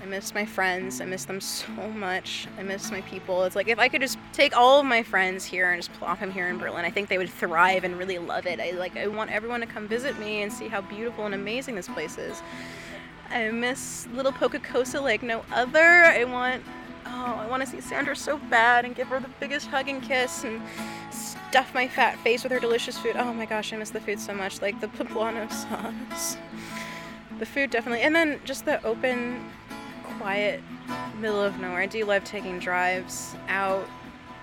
I 0.00 0.06
miss 0.06 0.32
my 0.32 0.44
friends. 0.44 1.00
I 1.00 1.06
miss 1.06 1.24
them 1.24 1.40
so 1.40 1.66
much. 1.96 2.46
I 2.56 2.62
miss 2.62 2.92
my 2.92 3.00
people. 3.00 3.42
It's 3.42 3.56
like 3.56 3.66
if 3.66 3.80
I 3.80 3.88
could 3.88 4.00
just 4.00 4.16
take 4.32 4.56
all 4.56 4.78
of 4.78 4.86
my 4.86 5.02
friends 5.02 5.44
here 5.44 5.72
and 5.72 5.82
just 5.82 5.92
plop 5.94 6.20
them 6.20 6.30
here 6.30 6.46
in 6.46 6.58
Berlin, 6.58 6.84
I 6.84 6.90
think 6.90 7.08
they 7.08 7.18
would 7.18 7.30
thrive 7.30 7.82
and 7.82 7.98
really 7.98 8.18
love 8.18 8.46
it. 8.46 8.60
I 8.60 8.70
like 8.72 8.96
I 8.96 9.08
want 9.08 9.32
everyone 9.32 9.58
to 9.58 9.66
come 9.66 9.88
visit 9.88 10.16
me 10.20 10.42
and 10.42 10.52
see 10.52 10.68
how 10.68 10.82
beautiful 10.82 11.26
and 11.26 11.34
amazing 11.34 11.74
this 11.74 11.88
place 11.88 12.16
is. 12.16 12.40
I 13.30 13.50
miss 13.50 14.06
little 14.12 14.32
Poca 14.32 14.58
Cosa 14.58 15.00
like 15.00 15.22
no 15.22 15.44
other. 15.52 15.80
I 15.80 16.24
want 16.24 16.62
oh, 17.06 17.34
I 17.38 17.46
want 17.46 17.62
to 17.62 17.68
see 17.68 17.80
Sandra 17.80 18.16
so 18.16 18.38
bad 18.38 18.84
and 18.84 18.94
give 18.94 19.08
her 19.08 19.20
the 19.20 19.30
biggest 19.40 19.66
hug 19.68 19.88
and 19.88 20.02
kiss 20.02 20.44
and 20.44 20.60
stuff 21.10 21.72
my 21.74 21.86
fat 21.86 22.18
face 22.18 22.42
with 22.42 22.52
her 22.52 22.60
delicious 22.60 22.98
food. 22.98 23.16
Oh 23.16 23.32
my 23.32 23.46
gosh, 23.46 23.72
I 23.72 23.76
miss 23.76 23.90
the 23.90 24.00
food 24.00 24.20
so 24.20 24.34
much. 24.34 24.60
Like 24.60 24.80
the 24.80 24.88
poblano 24.88 25.50
sauce. 25.52 26.36
The 27.38 27.46
food 27.46 27.70
definitely. 27.70 28.02
And 28.02 28.14
then 28.14 28.40
just 28.44 28.64
the 28.64 28.82
open 28.84 29.50
quiet 30.18 30.62
middle 31.18 31.40
of 31.40 31.58
nowhere. 31.58 31.80
I 31.80 31.86
do 31.86 32.04
love 32.04 32.24
taking 32.24 32.58
drives 32.58 33.34
out 33.48 33.88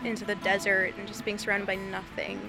into 0.03 0.25
the 0.25 0.35
desert 0.35 0.93
and 0.97 1.07
just 1.07 1.23
being 1.25 1.37
surrounded 1.37 1.67
by 1.67 1.75
nothing. 1.75 2.39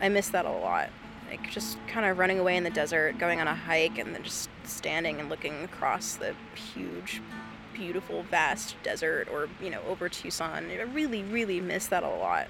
I 0.00 0.08
miss 0.08 0.28
that 0.30 0.44
a 0.44 0.50
lot. 0.50 0.90
Like 1.30 1.48
just 1.50 1.78
kind 1.86 2.04
of 2.04 2.18
running 2.18 2.40
away 2.40 2.56
in 2.56 2.64
the 2.64 2.70
desert, 2.70 3.18
going 3.18 3.40
on 3.40 3.46
a 3.46 3.54
hike, 3.54 3.98
and 3.98 4.12
then 4.14 4.22
just 4.24 4.50
standing 4.64 5.20
and 5.20 5.28
looking 5.30 5.62
across 5.62 6.16
the 6.16 6.34
huge, 6.74 7.22
beautiful, 7.72 8.24
vast 8.24 8.74
desert 8.82 9.28
or, 9.32 9.48
you 9.62 9.70
know, 9.70 9.80
over 9.88 10.08
Tucson. 10.08 10.68
I 10.70 10.82
really, 10.82 11.22
really 11.22 11.60
miss 11.60 11.86
that 11.86 12.02
a 12.02 12.08
lot. 12.08 12.48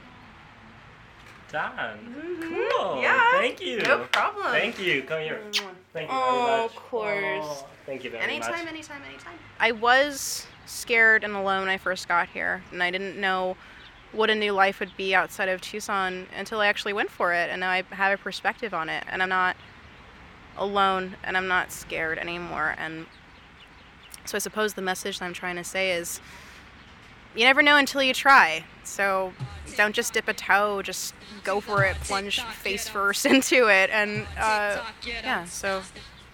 done. 1.53 1.99
Mm-hmm. 1.99 2.55
Cool. 2.79 3.03
Yeah, 3.03 3.33
Thank 3.33 3.61
you. 3.61 3.83
no 3.83 4.05
problem. 4.13 4.47
Thank 4.53 4.79
you. 4.79 5.03
Come 5.03 5.21
here. 5.21 5.41
Mm. 5.51 5.63
Thank 5.93 6.09
you 6.09 6.17
Oh, 6.17 6.47
very 6.47 6.63
much. 6.63 6.71
of 6.71 6.77
course. 6.77 7.45
Oh, 7.63 7.67
thank 7.85 8.05
you 8.05 8.11
very 8.11 8.23
anytime, 8.23 8.51
much. 8.53 8.61
anytime, 8.61 9.03
anytime. 9.03 9.09
Anytime. 9.09 9.39
I 9.59 9.73
was 9.73 10.47
scared 10.67 11.25
and 11.25 11.35
alone 11.35 11.61
when 11.63 11.69
I 11.69 11.77
first 11.79 12.07
got 12.09 12.29
here, 12.29 12.63
and 12.73 12.83
I 12.83 12.91
didn't 12.91 13.21
know 13.21 13.57
what 14.13 14.31
a 14.31 14.35
new 14.35 14.53
life 14.53 14.81
would 14.81 14.97
be 14.97 15.15
outside 15.15 15.49
of 15.49 15.61
Tucson 15.61 16.27
until 16.37 16.61
I 16.61 16.67
actually 16.67 16.93
went 16.93 17.11
for 17.11 17.33
it, 17.33 17.51
and 17.51 17.61
now 17.61 17.71
I 17.71 17.83
have 17.91 18.19
a 18.19 18.23
perspective 18.23 18.75
on 18.75 18.89
it, 18.89 19.05
and 19.09 19.23
I'm 19.23 19.29
not 19.29 19.57
alone 20.57 21.17
and 21.25 21.37
I'm 21.37 21.49
not 21.49 21.73
scared 21.73 22.19
anymore. 22.19 22.75
And 22.79 23.07
so 24.25 24.37
I 24.37 24.39
suppose 24.39 24.75
the 24.75 24.83
message 24.83 25.21
I'm 25.21 25.33
trying 25.33 25.57
to 25.57 25.65
say 25.65 25.93
is 25.93 26.21
you 27.35 27.45
never 27.45 27.63
know 27.63 27.77
until 27.77 28.03
you 28.03 28.13
try. 28.13 28.65
So 28.85 29.33
don't 29.77 29.95
just 29.95 30.13
dip 30.13 30.29
a 30.29 30.35
toe, 30.35 30.83
just 30.83 31.15
go 31.45 31.61
for 31.61 31.85
it, 31.85 31.97
plunge 32.01 32.41
face 32.41 32.89
first 32.89 33.27
into 33.35 33.69
it. 33.69 33.91
And 33.91 34.27
uh, 34.39 34.83
yeah, 35.05 35.45
so 35.45 35.83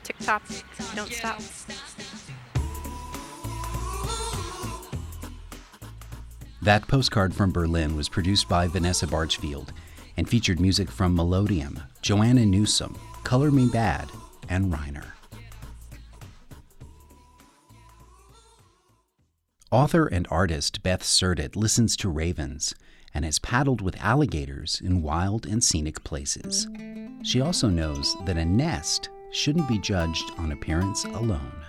tick 0.02 0.16
tock, 0.18 0.42
don't 0.94 1.12
stop. 1.12 1.40
That 6.66 6.88
postcard 6.88 7.32
from 7.32 7.52
Berlin 7.52 7.94
was 7.94 8.08
produced 8.08 8.48
by 8.48 8.66
Vanessa 8.66 9.06
Barchfield 9.06 9.72
and 10.16 10.28
featured 10.28 10.58
music 10.58 10.90
from 10.90 11.14
Melodium, 11.14 11.80
Joanna 12.02 12.44
Newsom, 12.44 12.98
Color 13.22 13.52
Me 13.52 13.68
Badd, 13.68 14.10
and 14.48 14.72
Reiner. 14.72 15.04
Author 19.70 20.08
and 20.08 20.26
artist 20.28 20.82
Beth 20.82 21.04
Surdut 21.04 21.54
listens 21.54 21.96
to 21.98 22.08
ravens 22.08 22.74
and 23.14 23.24
has 23.24 23.38
paddled 23.38 23.80
with 23.80 24.02
alligators 24.02 24.80
in 24.84 25.02
wild 25.02 25.46
and 25.46 25.62
scenic 25.62 26.02
places. 26.02 26.66
She 27.22 27.40
also 27.40 27.68
knows 27.68 28.16
that 28.24 28.38
a 28.38 28.44
nest 28.44 29.10
shouldn't 29.30 29.68
be 29.68 29.78
judged 29.78 30.32
on 30.36 30.50
appearance 30.50 31.04
alone. 31.04 31.64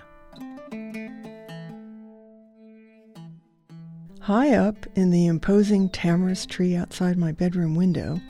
High 4.28 4.52
up 4.52 4.86
in 4.94 5.08
the 5.08 5.26
imposing 5.26 5.88
tamarisk 5.88 6.50
tree 6.50 6.76
outside 6.76 7.16
my 7.16 7.32
bedroom 7.32 7.74
window, 7.74 8.20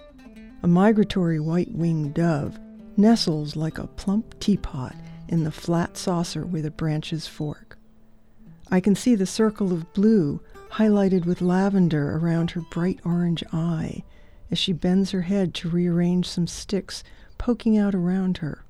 a 0.63 0.69
migratory 0.69 1.41
white 1.41 1.73
winged 1.73 2.15
dove 2.15 2.57
nestles 2.97 3.57
like 3.57 3.79
a 3.79 3.89
plump 3.89 4.39
teapot 4.39 4.95
in 5.27 5.43
the 5.43 5.51
flat 5.51 5.97
saucer 5.97 6.47
where 6.47 6.63
the 6.63 6.71
branches 6.71 7.27
fork. 7.27 7.77
I 8.71 8.79
can 8.79 8.95
see 8.95 9.17
the 9.17 9.27
circle 9.27 9.73
of 9.73 9.93
blue 9.93 10.41
highlighted 10.71 11.25
with 11.25 11.43
lavender 11.43 12.17
around 12.17 12.53
her 12.53 12.61
bright 12.61 13.01
orange 13.05 13.43
eye 13.53 14.05
as 14.53 14.59
she 14.61 14.73
bends 14.73 15.11
her 15.11 15.23
head 15.23 15.53
to 15.55 15.69
rearrange 15.69 16.29
some 16.29 16.47
sticks 16.47 17.03
poking 17.39 17.77
out 17.77 17.97
around 17.97 18.39
her. 18.39 18.65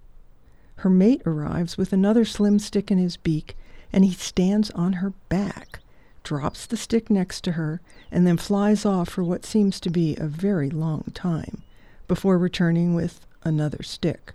Her 0.77 0.89
mate 0.89 1.21
arrives 1.27 1.77
with 1.77 1.93
another 1.93 2.25
slim 2.25 2.59
stick 2.59 2.91
in 2.91 2.97
his 2.97 3.19
beak, 3.19 3.55
and 3.93 4.03
he 4.03 4.15
stands 4.15 4.71
on 4.71 4.95
her 4.95 5.11
back 5.29 5.81
drops 6.29 6.67
the 6.67 6.77
stick 6.77 7.09
next 7.09 7.43
to 7.43 7.53
her, 7.53 7.81
and 8.11 8.27
then 8.27 8.37
flies 8.37 8.85
off 8.85 9.09
for 9.09 9.25
what 9.25 9.47
seems 9.47 9.81
to 9.81 9.89
be 9.89 10.15
a 10.17 10.27
very 10.27 10.69
long 10.69 11.05
time, 11.15 11.63
before 12.07 12.37
returning 12.37 12.95
with 12.95 13.25
another 13.45 13.83
stick. 13.83 14.35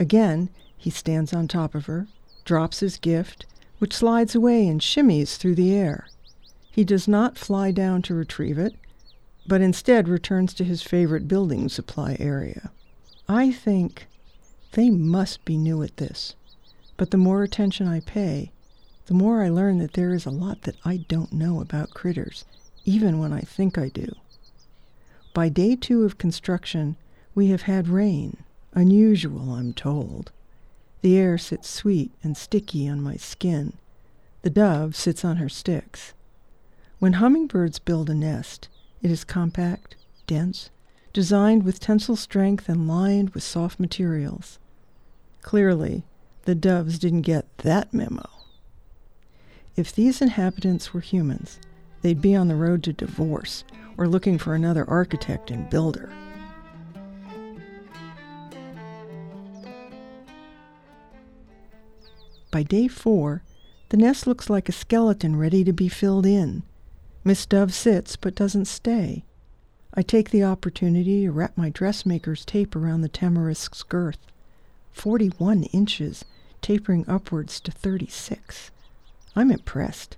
Again, 0.00 0.50
he 0.76 0.90
stands 0.90 1.32
on 1.32 1.46
top 1.46 1.76
of 1.76 1.86
her, 1.86 2.08
drops 2.44 2.80
his 2.80 2.98
gift, 2.98 3.46
which 3.78 3.94
slides 3.94 4.34
away 4.34 4.66
and 4.66 4.80
shimmies 4.80 5.36
through 5.36 5.54
the 5.54 5.72
air. 5.72 6.08
He 6.72 6.82
does 6.82 7.06
not 7.06 7.38
fly 7.38 7.70
down 7.70 8.02
to 8.02 8.14
retrieve 8.14 8.58
it, 8.58 8.74
but 9.46 9.60
instead 9.60 10.08
returns 10.08 10.52
to 10.54 10.64
his 10.64 10.82
favorite 10.82 11.28
building 11.28 11.68
supply 11.68 12.16
area. 12.18 12.72
I 13.28 13.52
think 13.52 14.08
they 14.72 14.90
must 14.90 15.44
be 15.44 15.56
new 15.56 15.84
at 15.84 15.98
this, 15.98 16.34
but 16.96 17.12
the 17.12 17.16
more 17.16 17.44
attention 17.44 17.86
I 17.86 18.00
pay, 18.00 18.50
the 19.06 19.14
more 19.14 19.42
I 19.42 19.48
learn 19.48 19.78
that 19.78 19.94
there 19.94 20.14
is 20.14 20.26
a 20.26 20.30
lot 20.30 20.62
that 20.62 20.76
I 20.84 20.98
don't 21.08 21.32
know 21.32 21.60
about 21.60 21.94
critters, 21.94 22.44
even 22.84 23.18
when 23.18 23.32
I 23.32 23.40
think 23.40 23.76
I 23.76 23.88
do. 23.88 24.14
By 25.34 25.48
day 25.48 25.76
two 25.76 26.04
of 26.04 26.18
construction, 26.18 26.96
we 27.34 27.48
have 27.48 27.62
had 27.62 27.88
rain, 27.88 28.44
unusual, 28.74 29.54
I'm 29.54 29.72
told. 29.72 30.30
The 31.00 31.16
air 31.16 31.38
sits 31.38 31.68
sweet 31.68 32.12
and 32.22 32.36
sticky 32.36 32.88
on 32.88 33.00
my 33.00 33.16
skin. 33.16 33.72
The 34.42 34.50
dove 34.50 34.94
sits 34.94 35.24
on 35.24 35.36
her 35.36 35.48
sticks. 35.48 36.12
When 36.98 37.14
hummingbirds 37.14 37.78
build 37.78 38.10
a 38.10 38.14
nest, 38.14 38.68
it 39.02 39.10
is 39.10 39.24
compact, 39.24 39.96
dense, 40.26 40.70
designed 41.12 41.64
with 41.64 41.80
tensile 41.80 42.16
strength 42.16 42.68
and 42.68 42.86
lined 42.86 43.30
with 43.30 43.42
soft 43.42 43.80
materials. 43.80 44.58
Clearly, 45.40 46.04
the 46.44 46.54
doves 46.54 46.98
didn't 46.98 47.22
get 47.22 47.46
that 47.58 47.92
memo. 47.92 48.28
If 49.74 49.94
these 49.94 50.20
inhabitants 50.20 50.92
were 50.92 51.00
humans, 51.00 51.58
they'd 52.02 52.20
be 52.20 52.36
on 52.36 52.48
the 52.48 52.56
road 52.56 52.82
to 52.84 52.92
divorce 52.92 53.64
or 53.96 54.06
looking 54.06 54.36
for 54.36 54.54
another 54.54 54.88
architect 54.88 55.50
and 55.50 55.68
builder. 55.70 56.12
By 62.50 62.62
day 62.62 62.86
four, 62.86 63.42
the 63.88 63.96
nest 63.96 64.26
looks 64.26 64.50
like 64.50 64.68
a 64.68 64.72
skeleton 64.72 65.36
ready 65.36 65.64
to 65.64 65.72
be 65.72 65.88
filled 65.88 66.26
in. 66.26 66.64
Miss 67.24 67.46
Dove 67.46 67.72
sits 67.72 68.14
but 68.16 68.34
doesn't 68.34 68.66
stay. 68.66 69.24
I 69.94 70.02
take 70.02 70.30
the 70.30 70.44
opportunity 70.44 71.22
to 71.24 71.30
wrap 71.32 71.56
my 71.56 71.70
dressmaker's 71.70 72.44
tape 72.44 72.76
around 72.76 73.00
the 73.00 73.08
tamarisk's 73.08 73.82
girth. 73.82 74.18
Forty-one 74.90 75.64
inches, 75.64 76.26
tapering 76.60 77.06
upwards 77.08 77.58
to 77.60 77.70
thirty-six. 77.70 78.70
I'm 79.34 79.50
impressed. 79.50 80.16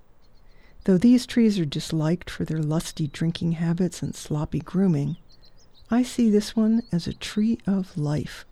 Though 0.84 0.98
these 0.98 1.26
trees 1.26 1.58
are 1.58 1.64
disliked 1.64 2.28
for 2.28 2.44
their 2.44 2.62
lusty 2.62 3.06
drinking 3.06 3.52
habits 3.52 4.02
and 4.02 4.14
sloppy 4.14 4.58
grooming, 4.58 5.16
I 5.90 6.02
see 6.02 6.28
this 6.28 6.56
one 6.56 6.82
as 6.90 7.06
a 7.06 7.14
tree 7.14 7.58
of 7.66 7.96
life, 7.96 8.44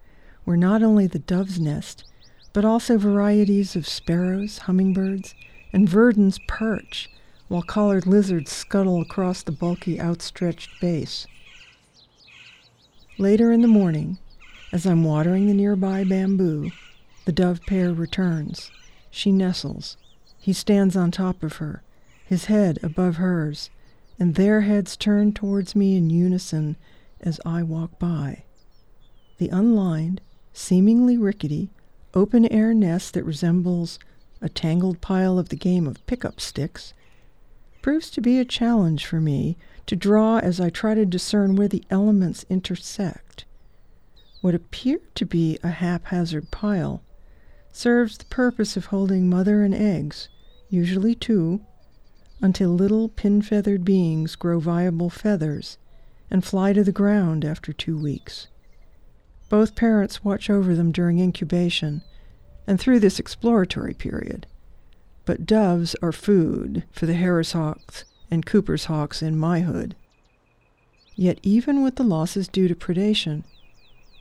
where 0.45 0.57
not 0.57 0.83
only 0.83 1.07
the 1.07 1.19
doves 1.19 1.59
nest, 1.59 2.05
but 2.53 2.65
also 2.65 2.99
varieties 2.99 3.75
of 3.75 3.89
sparrows, 3.89 4.59
hummingbirds, 4.59 5.35
and 5.73 5.89
verdins 5.89 6.39
perch, 6.47 7.11
while 7.49 7.63
collared 7.63 8.07
lizards 8.07 8.53
scuttle 8.53 9.01
across 9.01 9.43
the 9.43 9.53
bulky 9.53 10.01
outstretched 10.01 10.71
base. 10.81 11.27
Later 13.19 13.53
in 13.53 13.63
the 13.63 13.69
morning, 13.69 14.19
as 14.73 14.87
I'm 14.87 15.05
watering 15.05 15.47
the 15.47 15.55
nearby 15.55 16.05
bamboo, 16.05 16.71
the 17.25 17.33
dove 17.33 17.61
pair 17.67 17.93
returns. 17.93 18.71
She 19.11 19.33
nestles, 19.33 19.97
he 20.43 20.53
stands 20.53 20.97
on 20.97 21.13
top 21.13 21.45
of 21.45 21.59
her, 21.59 21.85
his 22.27 22.47
head 22.47 22.77
above 22.83 23.15
hers, 23.15 23.71
and 24.19 24.35
their 24.35 24.63
heads 24.63 24.97
turn 24.97 25.33
towards 25.33 25.77
me 25.77 25.97
in 25.97 26.11
unison 26.11 26.77
as 27.21 27.41
I 27.47 27.63
walk 27.63 27.97
by. 28.01 28.43
The 29.39 29.51
unlined, 29.51 30.21
seemingly 30.53 31.17
rickety, 31.17 31.71
open 32.13 32.45
air 32.47 32.75
nest 32.75 33.15
that 33.15 33.23
resembles 33.23 34.01
a 34.41 34.49
tangled 34.49 35.01
pile 35.01 35.39
of 35.39 35.49
the 35.49 35.57
game 35.57 35.87
of 35.87 36.05
pickup 36.09 36.41
sticks 36.41 36.93
proves 37.81 38.11
to 38.11 38.21
be 38.21 38.41
a 38.41 38.45
challenge 38.45 39.07
for 39.07 39.21
me 39.21 39.57
to 39.87 39.95
draw 39.95 40.39
as 40.39 40.61
I 40.61 40.71
try 40.71 40.95
to 40.95 41.07
discern 41.07 41.55
where 41.55 41.69
the 41.69 41.85
elements 41.89 42.45
intersect. 42.51 43.45
What 44.41 44.57
appeared 44.57 45.15
to 45.15 45.25
be 45.25 45.61
a 45.63 45.71
haphazard 45.71 46.51
pile 46.51 47.01
serves 47.73 48.19
the 48.19 48.25
purpose 48.25 48.77
of 48.77 48.87
holding 48.87 49.29
mother 49.29 49.63
and 49.63 49.73
eggs, 49.73 50.29
usually 50.73 51.15
two, 51.15 51.61
until 52.41 52.71
little 52.71 53.09
pin 53.09 53.43
feathered 53.43 53.85
beings 53.85 54.35
grow 54.35 54.59
viable 54.59 55.11
feathers 55.11 55.77
and 56.31 56.45
fly 56.45 56.73
to 56.73 56.83
the 56.83 56.91
ground 56.91 57.45
after 57.45 57.73
two 57.73 57.97
weeks. 57.97 58.49
Both 59.49 59.77
parents 59.77 60.25
watch 60.25 60.49
over 60.49 60.75
them 60.75 60.91
during 60.91 61.19
incubation 61.19 62.03
and 62.67 62.81
through 62.81 63.01
this 63.01 63.19
exploratory 63.19 63.93
period. 63.93 64.47
But 65.27 65.47
doves 65.47 65.95
are 66.03 66.11
food 66.11 66.85
for 66.91 67.05
the 67.05 67.15
Harris 67.15 67.53
hawks 67.53 68.05
and 68.31 68.47
Cooper's 68.47 68.87
hawks 68.87 69.23
in 69.23 69.39
my 69.39 69.61
hood. 69.61 69.95
Yet, 71.15 71.39
even 71.43 71.83
with 71.83 71.97
the 71.97 72.03
losses 72.03 72.49
due 72.49 72.67
to 72.67 72.75
predation, 72.75 73.45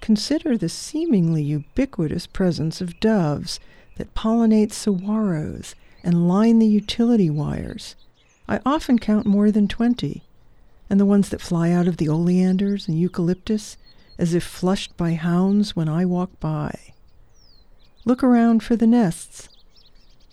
consider 0.01 0.57
the 0.57 0.67
seemingly 0.67 1.43
ubiquitous 1.43 2.27
presence 2.27 2.81
of 2.81 2.99
doves 2.99 3.59
that 3.95 4.13
pollinate 4.13 4.71
saguaros 4.71 5.75
and 6.03 6.27
line 6.27 6.59
the 6.59 6.67
utility 6.67 7.29
wires. 7.29 7.95
I 8.47 8.59
often 8.65 8.99
count 8.99 9.25
more 9.25 9.51
than 9.51 9.67
20, 9.67 10.23
and 10.89 10.99
the 10.99 11.05
ones 11.05 11.29
that 11.29 11.41
fly 11.41 11.71
out 11.71 11.87
of 11.87 11.97
the 11.97 12.09
oleanders 12.09 12.87
and 12.87 12.99
eucalyptus 12.99 13.77
as 14.17 14.33
if 14.33 14.43
flushed 14.43 14.95
by 14.97 15.13
hounds 15.13 15.75
when 15.75 15.89
I 15.89 16.05
walk 16.05 16.39
by. 16.39 16.93
Look 18.03 18.23
around 18.23 18.63
for 18.63 18.75
the 18.75 18.87
nests. 18.87 19.49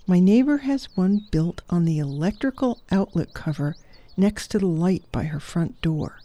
My 0.07 0.21
neighbor 0.21 0.59
has 0.59 0.89
one 0.97 1.27
built 1.31 1.63
on 1.69 1.85
the 1.85 1.99
electrical 1.99 2.81
outlet 2.91 3.35
cover 3.35 3.77
next 4.17 4.49
to 4.49 4.59
the 4.59 4.67
light 4.67 5.05
by 5.13 5.25
her 5.25 5.39
front 5.39 5.81
door, 5.81 6.21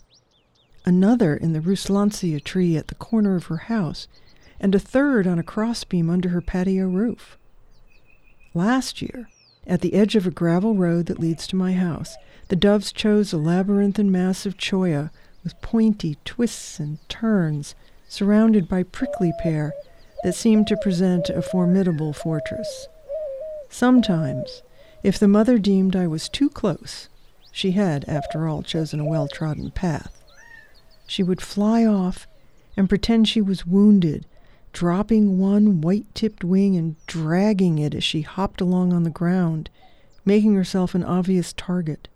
another 0.86 1.36
in 1.36 1.54
the 1.54 1.62
Ruslansia 1.62 2.40
tree 2.40 2.76
at 2.76 2.88
the 2.88 2.96
corner 2.96 3.36
of 3.36 3.46
her 3.46 3.58
house, 3.58 4.08
and 4.60 4.74
a 4.74 4.80
third 4.80 5.28
on 5.28 5.38
a 5.38 5.44
crossbeam 5.44 6.10
under 6.10 6.30
her 6.30 6.42
patio 6.42 6.88
roof. 6.88 7.38
Last 8.54 9.02
year, 9.02 9.30
at 9.66 9.82
the 9.82 9.94
edge 9.94 10.16
of 10.16 10.28
a 10.28 10.32
gravel 10.32 10.76
road 10.76 11.06
that 11.06 11.20
leads 11.20 11.48
to 11.48 11.56
my 11.56 11.74
house, 11.74 12.16
the 12.50 12.56
doves 12.56 12.92
chose 12.92 13.32
a 13.32 13.38
labyrinthine 13.38 14.12
mass 14.12 14.46
of 14.46 14.58
cholla 14.58 15.12
with 15.44 15.62
pointy 15.62 16.18
twists 16.26 16.80
and 16.80 16.98
turns, 17.10 17.76
surrounded 18.08 18.68
by 18.68 18.84
prickly 18.84 19.32
pear 19.40 19.74
that 20.24 20.36
seemed 20.36 20.68
to 20.68 20.78
present 20.78 21.30
a 21.30 21.42
formidable 21.42 22.14
fortress. 22.14 22.88
Sometimes, 23.70 24.62
if 25.04 25.20
the 25.20 25.28
mother 25.28 25.58
deemed 25.58 25.96
I 25.96 26.08
was 26.08 26.30
too 26.30 26.50
close, 26.50 27.10
she 27.52 27.72
had, 27.72 28.06
after 28.08 28.48
all, 28.48 28.64
chosen 28.64 29.00
a 29.00 29.06
well 29.06 29.28
trodden 29.28 29.72
path, 29.72 30.24
she 31.08 31.24
would 31.24 31.42
fly 31.42 31.86
off 31.86 32.28
and 32.78 32.90
pretend 32.90 33.28
she 33.28 33.42
was 33.42 33.68
wounded, 33.68 34.26
dropping 34.74 35.38
one 35.38 35.80
white 35.82 36.14
tipped 36.16 36.44
wing 36.44 36.76
and 36.76 36.96
dragging 37.06 37.78
it 37.78 37.94
as 37.94 38.04
she 38.04 38.22
hopped 38.22 38.60
along 38.60 38.92
on 38.92 39.04
the 39.04 39.10
ground, 39.10 39.70
making 40.26 40.56
herself 40.56 40.96
an 40.96 41.04
obvious 41.04 41.54
target. 41.54 42.08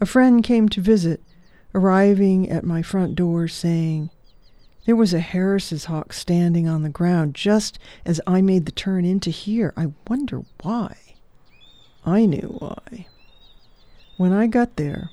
A 0.00 0.06
friend 0.06 0.42
came 0.42 0.68
to 0.70 0.80
visit, 0.80 1.20
arriving 1.74 2.48
at 2.48 2.64
my 2.64 2.82
front 2.82 3.16
door 3.16 3.48
saying, 3.48 4.10
There 4.86 4.96
was 4.96 5.12
a 5.12 5.20
Harris's 5.20 5.86
hawk 5.86 6.12
standing 6.12 6.68
on 6.68 6.82
the 6.82 6.88
ground 6.88 7.34
just 7.34 7.78
as 8.06 8.20
I 8.26 8.40
made 8.40 8.64
the 8.64 8.72
turn 8.72 9.04
into 9.04 9.30
here. 9.30 9.74
I 9.76 9.92
wonder 10.08 10.42
why. 10.62 10.96
I 12.06 12.24
knew 12.26 12.56
why. 12.60 13.06
When 14.16 14.32
I 14.32 14.46
got 14.46 14.76
there, 14.76 15.10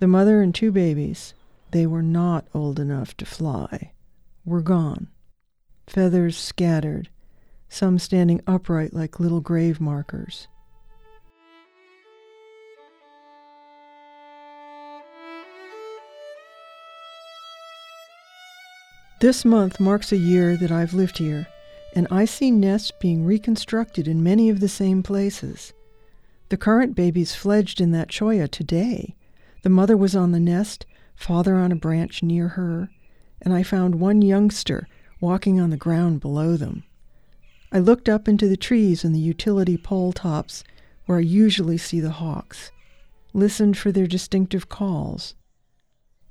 the 0.00 0.08
mother 0.08 0.42
and 0.42 0.54
two 0.54 0.72
babies, 0.72 1.34
they 1.70 1.86
were 1.86 2.02
not 2.02 2.46
old 2.54 2.80
enough 2.80 3.16
to 3.18 3.26
fly, 3.26 3.92
were 4.44 4.62
gone. 4.62 5.08
Feathers 5.86 6.36
scattered, 6.36 7.08
some 7.68 7.98
standing 7.98 8.40
upright 8.46 8.94
like 8.94 9.20
little 9.20 9.40
grave 9.40 9.80
markers. 9.80 10.48
This 19.20 19.44
month 19.44 19.80
marks 19.80 20.12
a 20.12 20.16
year 20.16 20.56
that 20.56 20.70
I've 20.70 20.92
lived 20.92 21.18
here, 21.18 21.46
and 21.94 22.06
I 22.10 22.24
see 22.24 22.50
nests 22.50 22.90
being 22.90 23.24
reconstructed 23.24 24.06
in 24.08 24.22
many 24.22 24.50
of 24.50 24.60
the 24.60 24.68
same 24.68 25.02
places. 25.02 25.72
The 26.48 26.56
current 26.56 26.94
babies 26.94 27.34
fledged 27.34 27.80
in 27.80 27.92
that 27.92 28.08
cholla 28.08 28.48
today. 28.48 29.14
The 29.62 29.70
mother 29.70 29.96
was 29.96 30.14
on 30.14 30.32
the 30.32 30.40
nest, 30.40 30.84
father 31.14 31.54
on 31.54 31.72
a 31.72 31.76
branch 31.76 32.22
near 32.22 32.48
her, 32.48 32.90
and 33.40 33.54
I 33.54 33.62
found 33.62 33.94
one 33.94 34.20
youngster 34.20 34.88
walking 35.24 35.58
on 35.58 35.70
the 35.70 35.76
ground 35.78 36.20
below 36.20 36.54
them. 36.54 36.84
I 37.72 37.78
looked 37.78 38.10
up 38.10 38.28
into 38.28 38.46
the 38.46 38.58
trees 38.58 39.04
and 39.04 39.14
the 39.14 39.18
utility 39.18 39.78
pole 39.78 40.12
tops 40.12 40.62
where 41.06 41.16
I 41.16 41.22
usually 41.22 41.78
see 41.78 41.98
the 41.98 42.10
hawks, 42.10 42.70
listened 43.32 43.78
for 43.78 43.90
their 43.90 44.06
distinctive 44.06 44.68
calls, 44.68 45.34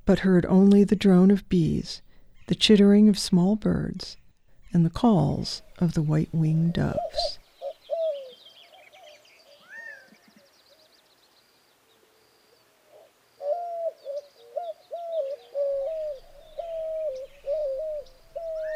but 0.04 0.20
heard 0.20 0.46
only 0.46 0.84
the 0.84 0.94
drone 0.94 1.32
of 1.32 1.48
bees 1.48 2.02
the 2.46 2.54
chittering 2.54 3.08
of 3.08 3.18
small 3.18 3.56
birds, 3.56 4.16
and 4.72 4.86
the 4.86 4.90
calls 4.90 5.62
of 5.78 5.94
the 5.94 6.02
white 6.02 6.28
winged 6.32 6.74
doves. 6.74 7.38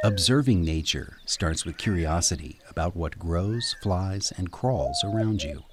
Observing 0.08 0.62
nature 0.62 1.18
starts 1.26 1.66
with 1.66 1.76
curiosity 1.76 2.58
about 2.70 2.96
what 2.96 3.18
grows, 3.18 3.76
flies, 3.82 4.32
and 4.38 4.50
crawls 4.50 5.04
around 5.04 5.42
you. 5.42 5.64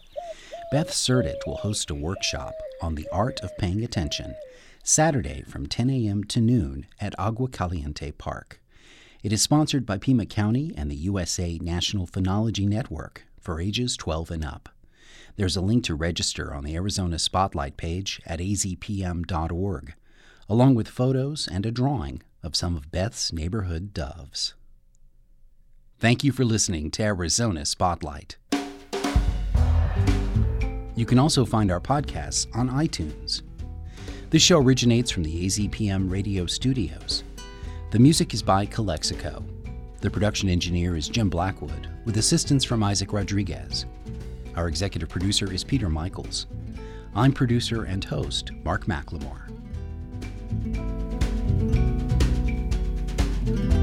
Beth 0.74 0.90
Surdut 0.90 1.48
will 1.48 1.56
host 1.56 1.90
a 1.90 1.96
workshop 1.96 2.54
on 2.82 2.96
the 2.96 3.08
art 3.14 3.40
of 3.40 3.58
paying 3.58 3.82
attention 3.82 4.36
Saturday 4.84 5.44
from 5.48 5.68
10 5.68 5.90
a.m. 5.90 6.26
to 6.26 6.42
noon 6.42 6.86
at 7.00 7.18
Agua 7.18 7.48
Caliente 7.48 8.12
Park. 8.12 8.60
It 9.24 9.32
is 9.32 9.42
sponsored 9.42 9.86
by 9.86 10.00
Pima 10.00 10.26
County 10.26 10.74
and 10.76 10.92
the 10.92 10.98
USA 10.98 11.58
National 11.62 12.06
Phenology 12.06 12.68
Network 12.68 13.24
for 13.40 13.62
ages 13.62 13.96
12 13.96 14.32
and 14.32 14.44
up. 14.44 14.68
There's 15.38 15.56
a 15.56 15.62
link 15.62 15.86
to 15.86 15.96
register 15.96 16.54
on 16.54 16.66
the 16.66 16.76
Arizona 16.76 17.20
Spotlight 17.20 17.78
page 17.78 18.22
at 18.26 18.40
azpm.org, 18.40 19.94
along 20.50 20.76
with 20.76 20.90
photos 20.90 21.48
and 21.50 21.66
a 21.66 21.72
drawing 21.72 22.22
of 22.46 22.56
some 22.56 22.78
of 22.78 22.92
Beth's 22.92 23.34
neighborhood 23.34 23.94
doves. 23.94 24.54
Thank 25.98 26.24
you 26.24 26.32
for 26.32 26.46
listening 26.46 26.92
to 26.92 27.04
Arizona 27.04 27.66
Spotlight. 27.66 28.38
You 30.96 31.06
can 31.06 31.20
also 31.20 31.44
find 31.44 31.72
our 31.72 31.82
podcasts 31.82 32.48
on 32.56 32.70
iTunes. 32.70 33.42
This 34.30 34.42
show 34.42 34.60
originates 34.60 35.10
from 35.10 35.24
the 35.24 35.46
AZPM 35.46 36.10
radio 36.10 36.46
studios. 36.46 37.24
The 37.92 38.00
music 38.00 38.34
is 38.34 38.44
by 38.44 38.66
Calexico. 38.66 39.44
The 40.02 40.10
production 40.10 40.48
engineer 40.48 40.96
is 40.96 41.10
Jim 41.10 41.30
Blackwood, 41.30 41.90
with 42.06 42.18
assistance 42.18 42.64
from 42.64 42.84
Isaac 42.84 43.12
Rodriguez. 43.12 43.86
Our 44.56 44.68
executive 44.68 45.10
producer 45.10 45.52
is 45.52 45.64
Peter 45.64 45.90
Michaels. 45.90 46.46
I'm 47.16 47.32
producer 47.32 47.86
and 47.86 48.04
host 48.04 48.52
Mark 48.64 48.86
McLemore 48.86 49.46
thank 53.46 53.60
you 53.60 53.75